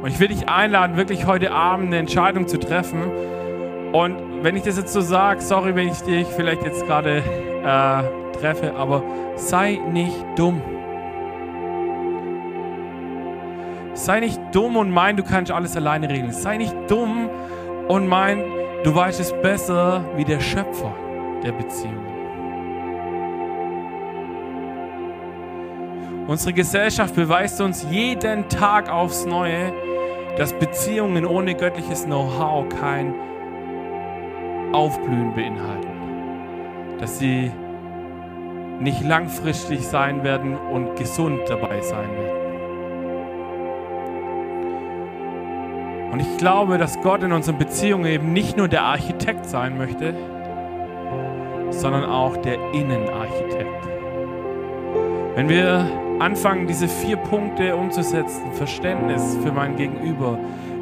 Und 0.02 0.06
ich 0.06 0.20
will 0.20 0.28
dich 0.28 0.48
einladen, 0.48 0.96
wirklich 0.96 1.26
heute 1.26 1.50
Abend 1.50 1.88
eine 1.88 1.98
Entscheidung 1.98 2.46
zu 2.46 2.60
treffen. 2.60 3.02
Und 3.92 4.44
wenn 4.44 4.54
ich 4.54 4.62
das 4.62 4.76
jetzt 4.76 4.92
so 4.92 5.00
sage, 5.00 5.40
sorry, 5.40 5.74
wenn 5.74 5.88
ich 5.88 5.98
dich 6.02 6.28
vielleicht 6.28 6.62
jetzt 6.62 6.86
gerade 6.86 7.24
äh, 7.64 8.17
treffe, 8.32 8.74
aber 8.74 9.02
sei 9.36 9.80
nicht 9.92 10.24
dumm. 10.36 10.60
Sei 13.94 14.20
nicht 14.20 14.40
dumm 14.52 14.76
und 14.76 14.90
mein, 14.90 15.16
du 15.16 15.24
kannst 15.24 15.50
alles 15.50 15.76
alleine 15.76 16.08
regeln. 16.08 16.32
Sei 16.32 16.56
nicht 16.56 16.74
dumm 16.88 17.28
und 17.88 18.06
mein, 18.06 18.44
du 18.84 18.94
weißt 18.94 19.18
es 19.18 19.32
besser 19.42 20.04
wie 20.16 20.24
der 20.24 20.40
Schöpfer 20.40 20.92
der 21.42 21.52
Beziehung. 21.52 22.06
Unsere 26.28 26.52
Gesellschaft 26.52 27.14
beweist 27.14 27.60
uns 27.60 27.86
jeden 27.90 28.48
Tag 28.50 28.90
aufs 28.90 29.24
Neue, 29.24 29.72
dass 30.36 30.52
Beziehungen 30.52 31.24
ohne 31.24 31.54
göttliches 31.54 32.04
Know-how 32.04 32.68
kein 32.68 33.14
Aufblühen 34.72 35.34
beinhalten. 35.34 35.88
Dass 37.00 37.18
sie 37.18 37.50
nicht 38.80 39.02
langfristig 39.02 39.86
sein 39.86 40.22
werden 40.24 40.56
und 40.56 40.96
gesund 40.96 41.40
dabei 41.48 41.80
sein 41.80 42.10
werden. 42.10 42.38
Und 46.12 46.20
ich 46.20 46.36
glaube, 46.38 46.78
dass 46.78 47.00
Gott 47.02 47.22
in 47.22 47.32
unseren 47.32 47.58
Beziehungen 47.58 48.06
eben 48.06 48.32
nicht 48.32 48.56
nur 48.56 48.68
der 48.68 48.82
Architekt 48.82 49.46
sein 49.46 49.76
möchte, 49.76 50.14
sondern 51.70 52.04
auch 52.04 52.36
der 52.38 52.54
Innenarchitekt. 52.72 53.68
Wenn 55.34 55.48
wir 55.48 55.86
anfangen, 56.18 56.66
diese 56.66 56.88
vier 56.88 57.16
Punkte 57.16 57.76
umzusetzen, 57.76 58.52
Verständnis 58.52 59.36
für 59.42 59.52
mein 59.52 59.76
Gegenüber, 59.76 60.38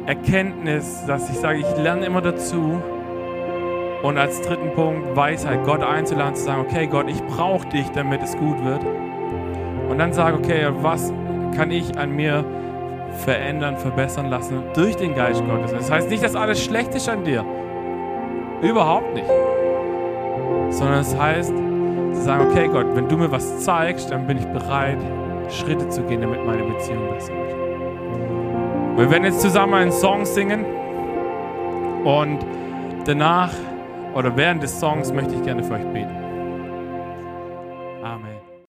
Erkenntnis, 0.07 1.03
dass 1.05 1.29
ich 1.29 1.37
sage, 1.37 1.59
ich 1.59 1.77
lerne 1.83 2.05
immer 2.05 2.21
dazu, 2.21 2.81
und 4.03 4.17
als 4.17 4.41
dritten 4.41 4.71
Punkt 4.73 5.15
Weisheit, 5.15 5.63
Gott 5.65 5.81
einzuladen, 5.81 6.35
zu 6.35 6.43
sagen, 6.43 6.61
okay 6.61 6.87
Gott, 6.87 7.09
ich 7.09 7.21
brauche 7.23 7.67
dich, 7.67 7.89
damit 7.91 8.21
es 8.21 8.37
gut 8.37 8.63
wird. 8.63 8.81
Und 9.89 9.97
dann 9.97 10.13
sage, 10.13 10.37
okay, 10.37 10.67
was 10.81 11.13
kann 11.55 11.71
ich 11.71 11.97
an 11.97 12.11
mir 12.15 12.45
verändern, 13.11 13.77
verbessern 13.77 14.27
lassen 14.27 14.63
durch 14.73 14.95
den 14.95 15.15
Geist 15.15 15.43
Gottes. 15.45 15.71
Das 15.71 15.89
heißt 15.89 16.09
nicht, 16.09 16.23
dass 16.23 16.35
alles 16.35 16.63
schlecht 16.63 16.93
ist 16.93 17.09
an 17.09 17.23
dir. 17.23 17.43
Überhaupt 18.61 19.13
nicht. 19.13 19.27
Sondern 20.69 20.99
es 20.99 21.17
heißt, 21.17 21.53
zu 22.13 22.21
sagen, 22.21 22.47
okay 22.49 22.67
Gott, 22.67 22.87
wenn 22.95 23.07
du 23.07 23.17
mir 23.17 23.31
was 23.31 23.59
zeigst, 23.59 24.11
dann 24.11 24.27
bin 24.27 24.37
ich 24.37 24.45
bereit, 24.45 24.97
Schritte 25.49 25.87
zu 25.89 26.01
gehen, 26.03 26.21
damit 26.21 26.45
meine 26.45 26.63
Beziehung 26.63 27.09
besser 27.13 27.33
wird. 27.33 27.55
Wir 28.97 29.11
werden 29.11 29.25
jetzt 29.25 29.41
zusammen 29.41 29.75
einen 29.75 29.91
Song 29.91 30.25
singen 30.25 30.65
und 32.03 32.39
danach 33.05 33.51
oder 34.17 34.35
während 34.35 34.63
des 34.63 34.79
Songs 34.79 35.13
möchte 35.13 35.35
ich 35.35 35.43
gerne 35.43 35.63
für 35.63 35.75
euch 35.75 35.85
beten. 35.93 36.26